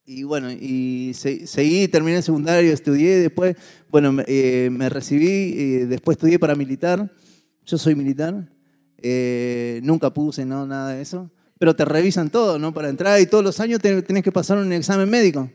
Y 0.06 0.22
bueno, 0.22 0.50
y 0.50 1.12
seguí, 1.14 1.88
terminé 1.88 2.18
el 2.18 2.22
secundario, 2.22 2.72
estudié, 2.72 3.20
después, 3.20 3.56
bueno, 3.90 4.12
me, 4.12 4.24
eh, 4.26 4.70
recibí, 4.90 5.54
eh, 5.56 5.86
después 5.86 6.16
estudié 6.16 6.38
para 6.38 6.54
militar. 6.54 7.10
Yo 7.64 7.78
soy 7.78 7.94
militar. 7.94 8.50
Eh, 8.98 9.80
nunca 9.82 10.12
puse 10.12 10.44
no, 10.44 10.66
nada 10.66 10.90
de 10.90 11.02
eso 11.02 11.30
pero 11.58 11.74
te 11.76 11.84
revisan 11.84 12.30
todo, 12.30 12.58
¿no? 12.58 12.72
Para 12.72 12.88
entrar 12.88 13.20
y 13.20 13.26
todos 13.26 13.44
los 13.44 13.60
años 13.60 13.80
tenés 13.80 14.22
que 14.22 14.32
pasar 14.32 14.58
un 14.58 14.72
examen 14.72 15.08
médico. 15.08 15.50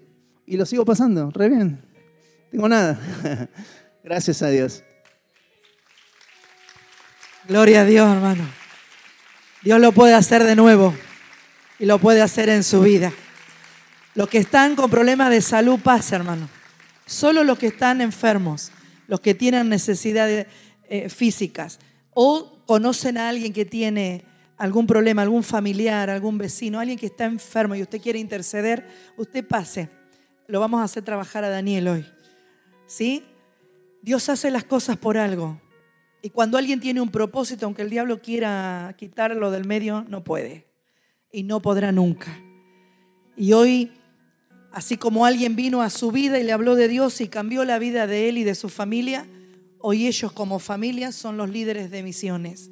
Y 0.45 0.57
lo 0.57 0.65
sigo 0.65 0.85
pasando, 0.85 1.29
re 1.31 1.49
bien. 1.49 1.81
Tengo 2.51 2.67
nada. 2.67 2.99
Gracias 4.03 4.41
a 4.41 4.49
Dios. 4.49 4.83
Gloria 7.47 7.81
a 7.81 7.85
Dios, 7.85 8.09
hermano. 8.09 8.43
Dios 9.61 9.79
lo 9.79 9.91
puede 9.91 10.13
hacer 10.13 10.43
de 10.43 10.55
nuevo 10.55 10.93
y 11.79 11.85
lo 11.85 11.99
puede 11.99 12.21
hacer 12.21 12.49
en 12.49 12.63
su 12.63 12.81
vida. 12.81 13.11
Los 14.15 14.29
que 14.29 14.37
están 14.37 14.75
con 14.75 14.89
problemas 14.89 15.29
de 15.29 15.41
salud 15.41 15.79
pasa, 15.79 16.15
hermano. 16.15 16.49
Solo 17.05 17.43
los 17.43 17.57
que 17.57 17.67
están 17.67 18.01
enfermos, 18.01 18.71
los 19.07 19.19
que 19.19 19.33
tienen 19.33 19.69
necesidades 19.69 20.47
eh, 20.89 21.09
físicas 21.09 21.79
o 22.13 22.63
conocen 22.65 23.17
a 23.17 23.29
alguien 23.29 23.53
que 23.53 23.65
tiene 23.65 24.23
algún 24.59 24.85
problema, 24.85 25.21
algún 25.21 25.41
familiar, 25.41 26.09
algún 26.09 26.37
vecino, 26.37 26.79
alguien 26.79 26.99
que 26.99 27.05
está 27.07 27.25
enfermo 27.25 27.75
y 27.75 27.81
usted 27.81 28.01
quiere 28.01 28.19
interceder, 28.19 28.85
usted 29.17 29.47
pase. 29.47 29.89
Lo 30.47 30.59
vamos 30.59 30.81
a 30.81 30.83
hacer 30.83 31.03
trabajar 31.03 31.45
a 31.45 31.49
Daniel 31.49 31.87
hoy. 31.87 32.05
¿Sí? 32.85 33.23
Dios 34.01 34.27
hace 34.27 34.51
las 34.51 34.65
cosas 34.65 34.97
por 34.97 35.17
algo. 35.17 35.59
Y 36.21 36.29
cuando 36.29 36.57
alguien 36.57 36.81
tiene 36.81 36.99
un 36.99 37.09
propósito, 37.09 37.65
aunque 37.65 37.83
el 37.83 37.89
diablo 37.89 38.21
quiera 38.21 38.93
quitarlo 38.97 39.49
del 39.49 39.65
medio, 39.65 40.05
no 40.09 40.25
puede. 40.25 40.67
Y 41.31 41.43
no 41.43 41.61
podrá 41.61 41.93
nunca. 41.93 42.37
Y 43.37 43.53
hoy, 43.53 43.93
así 44.73 44.97
como 44.97 45.25
alguien 45.25 45.55
vino 45.55 45.81
a 45.81 45.89
su 45.89 46.11
vida 46.11 46.37
y 46.37 46.43
le 46.43 46.51
habló 46.51 46.75
de 46.75 46.89
Dios 46.89 47.21
y 47.21 47.29
cambió 47.29 47.63
la 47.63 47.79
vida 47.79 48.07
de 48.07 48.27
él 48.27 48.37
y 48.37 48.43
de 48.43 48.55
su 48.55 48.67
familia, 48.67 49.25
hoy 49.79 50.05
ellos 50.05 50.33
como 50.33 50.59
familia 50.59 51.13
son 51.13 51.37
los 51.37 51.49
líderes 51.49 51.91
de 51.91 52.03
misiones. 52.03 52.69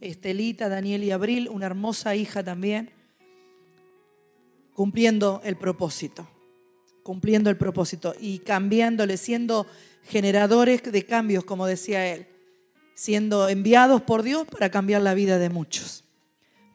Estelita, 0.00 0.68
Daniel 0.68 1.04
y 1.04 1.10
Abril, 1.10 1.48
una 1.50 1.66
hermosa 1.66 2.14
hija 2.14 2.42
también, 2.42 2.90
cumpliendo 4.74 5.40
el 5.44 5.56
propósito, 5.56 6.28
cumpliendo 7.02 7.48
el 7.50 7.56
propósito 7.56 8.14
y 8.20 8.40
cambiándole, 8.40 9.16
siendo 9.16 9.66
generadores 10.04 10.82
de 10.82 11.04
cambios, 11.04 11.44
como 11.44 11.66
decía 11.66 12.06
él. 12.12 12.26
siendo 12.94 13.50
enviados 13.50 14.00
por 14.00 14.22
Dios 14.22 14.46
para 14.46 14.70
cambiar 14.70 15.02
la 15.02 15.12
vida 15.12 15.38
de 15.38 15.50
muchos. 15.50 16.04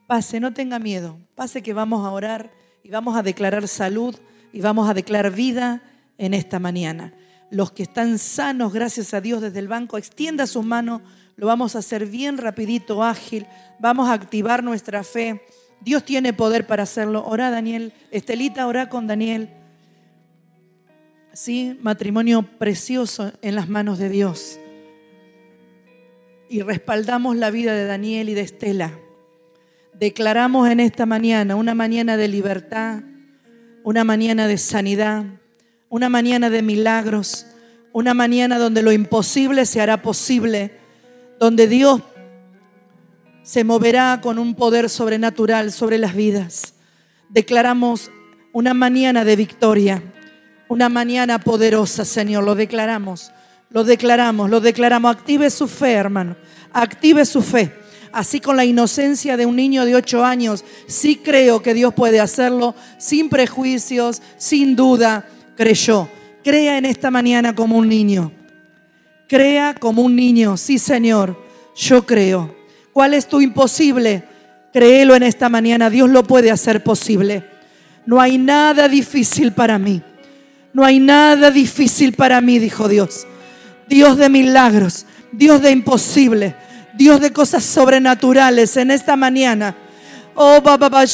Pase, 0.06 0.38
no 0.38 0.54
tenga 0.54 0.78
miedo. 0.78 1.18
Pase 1.34 1.62
que 1.62 1.72
vamos 1.72 2.06
a 2.06 2.12
orar 2.12 2.52
y 2.84 2.90
vamos 2.90 3.16
a 3.16 3.24
declarar 3.24 3.66
salud 3.66 4.14
y 4.52 4.60
vamos 4.60 4.88
a 4.88 4.94
declarar 4.94 5.32
vida 5.32 5.82
en 6.18 6.32
esta 6.32 6.60
mañana. 6.60 7.12
Los 7.50 7.72
que 7.72 7.82
están 7.82 8.18
sanos, 8.18 8.72
gracias 8.72 9.14
a 9.14 9.20
Dios, 9.20 9.42
desde 9.42 9.58
el 9.58 9.66
banco, 9.66 9.98
extienda 9.98 10.46
sus 10.46 10.64
manos. 10.64 11.02
Lo 11.36 11.46
vamos 11.46 11.74
a 11.74 11.80
hacer 11.80 12.06
bien 12.06 12.38
rapidito, 12.38 13.02
ágil. 13.02 13.46
Vamos 13.78 14.08
a 14.08 14.12
activar 14.12 14.62
nuestra 14.62 15.02
fe. 15.02 15.42
Dios 15.80 16.04
tiene 16.04 16.32
poder 16.32 16.66
para 16.66 16.84
hacerlo. 16.84 17.24
Ora, 17.26 17.50
Daniel. 17.50 17.92
Estelita, 18.10 18.66
ora 18.66 18.88
con 18.88 19.06
Daniel. 19.06 19.48
Sí, 21.32 21.78
matrimonio 21.80 22.42
precioso 22.42 23.32
en 23.40 23.54
las 23.54 23.68
manos 23.68 23.98
de 23.98 24.10
Dios. 24.10 24.58
Y 26.50 26.60
respaldamos 26.60 27.36
la 27.36 27.50
vida 27.50 27.74
de 27.74 27.86
Daniel 27.86 28.28
y 28.28 28.34
de 28.34 28.42
Estela. 28.42 28.92
Declaramos 29.94 30.68
en 30.68 30.80
esta 30.80 31.06
mañana 31.06 31.56
una 31.56 31.74
mañana 31.74 32.18
de 32.18 32.28
libertad, 32.28 33.00
una 33.82 34.04
mañana 34.04 34.46
de 34.46 34.58
sanidad, 34.58 35.24
una 35.88 36.08
mañana 36.08 36.50
de 36.50 36.60
milagros, 36.60 37.46
una 37.92 38.12
mañana 38.12 38.58
donde 38.58 38.82
lo 38.82 38.92
imposible 38.92 39.64
se 39.64 39.80
hará 39.80 40.02
posible, 40.02 40.81
donde 41.42 41.66
Dios 41.66 42.00
se 43.42 43.64
moverá 43.64 44.20
con 44.22 44.38
un 44.38 44.54
poder 44.54 44.88
sobrenatural 44.88 45.72
sobre 45.72 45.98
las 45.98 46.14
vidas. 46.14 46.74
Declaramos 47.30 48.12
una 48.52 48.74
mañana 48.74 49.24
de 49.24 49.34
victoria 49.34 50.02
una 50.68 50.88
mañana 50.88 51.40
poderosa, 51.40 52.04
Señor. 52.04 52.44
Lo 52.44 52.54
declaramos, 52.54 53.32
lo 53.70 53.82
declaramos, 53.82 54.48
lo 54.48 54.60
declaramos. 54.60 55.16
Active 55.16 55.50
su 55.50 55.66
fe, 55.66 55.94
hermano. 55.94 56.36
Active 56.72 57.26
su 57.26 57.42
fe. 57.42 57.72
Así 58.12 58.38
con 58.38 58.56
la 58.56 58.64
inocencia 58.64 59.36
de 59.36 59.44
un 59.44 59.56
niño 59.56 59.84
de 59.84 59.96
ocho 59.96 60.24
años, 60.24 60.64
sí 60.86 61.16
creo 61.16 61.60
que 61.60 61.74
Dios 61.74 61.92
puede 61.92 62.20
hacerlo 62.20 62.76
sin 62.98 63.28
prejuicios, 63.28 64.22
sin 64.38 64.76
duda, 64.76 65.26
creyó. 65.56 66.08
Crea 66.44 66.78
en 66.78 66.86
esta 66.86 67.10
mañana 67.10 67.54
como 67.54 67.76
un 67.76 67.88
niño. 67.88 68.32
Crea 69.32 69.72
como 69.72 70.02
un 70.02 70.14
niño. 70.14 70.58
Sí, 70.58 70.78
Señor, 70.78 71.42
yo 71.74 72.04
creo. 72.04 72.54
¿Cuál 72.92 73.14
es 73.14 73.26
tu 73.26 73.40
imposible? 73.40 74.24
Créelo 74.74 75.16
en 75.16 75.22
esta 75.22 75.48
mañana. 75.48 75.88
Dios 75.88 76.10
lo 76.10 76.22
puede 76.22 76.50
hacer 76.50 76.84
posible. 76.84 77.42
No 78.04 78.20
hay 78.20 78.36
nada 78.36 78.88
difícil 78.88 79.52
para 79.52 79.78
mí. 79.78 80.02
No 80.74 80.84
hay 80.84 80.98
nada 81.00 81.50
difícil 81.50 82.12
para 82.12 82.42
mí, 82.42 82.58
dijo 82.58 82.88
Dios. 82.88 83.26
Dios 83.88 84.18
de 84.18 84.28
milagros, 84.28 85.06
Dios 85.32 85.62
de 85.62 85.70
imposible, 85.70 86.54
Dios 86.92 87.18
de 87.18 87.32
cosas 87.32 87.64
sobrenaturales 87.64 88.76
en 88.76 88.90
esta 88.90 89.16
mañana. 89.16 89.74
Oh, 90.34 90.60
Baba 90.60 91.06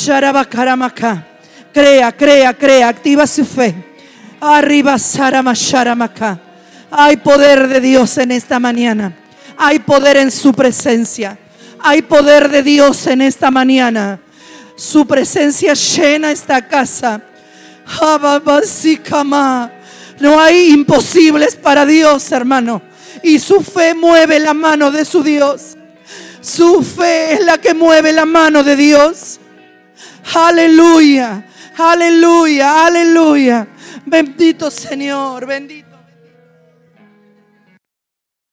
Crea, 1.72 2.12
crea, 2.16 2.52
crea, 2.52 2.88
activa 2.88 3.28
su 3.28 3.44
fe. 3.44 3.76
Arriba 4.40 4.98
Saramasharamaka. 4.98 6.47
Hay 6.90 7.18
poder 7.18 7.68
de 7.68 7.80
Dios 7.80 8.16
en 8.18 8.30
esta 8.32 8.58
mañana. 8.58 9.12
Hay 9.56 9.78
poder 9.80 10.16
en 10.16 10.30
su 10.30 10.52
presencia. 10.52 11.38
Hay 11.80 12.02
poder 12.02 12.48
de 12.48 12.62
Dios 12.62 13.06
en 13.06 13.20
esta 13.22 13.50
mañana. 13.50 14.20
Su 14.76 15.06
presencia 15.06 15.74
llena 15.74 16.30
esta 16.30 16.66
casa. 16.66 17.20
No 20.20 20.40
hay 20.40 20.70
imposibles 20.70 21.56
para 21.56 21.84
Dios, 21.86 22.30
hermano. 22.32 22.82
Y 23.22 23.38
su 23.38 23.62
fe 23.62 23.94
mueve 23.94 24.38
la 24.38 24.54
mano 24.54 24.90
de 24.90 25.04
su 25.04 25.22
Dios. 25.22 25.76
Su 26.40 26.82
fe 26.82 27.34
es 27.34 27.44
la 27.44 27.58
que 27.58 27.74
mueve 27.74 28.12
la 28.12 28.24
mano 28.24 28.62
de 28.62 28.76
Dios. 28.76 29.40
Aleluya, 30.34 31.44
aleluya, 31.76 32.86
aleluya. 32.86 33.66
Bendito 34.06 34.70
Señor, 34.70 35.46
bendito. 35.46 35.87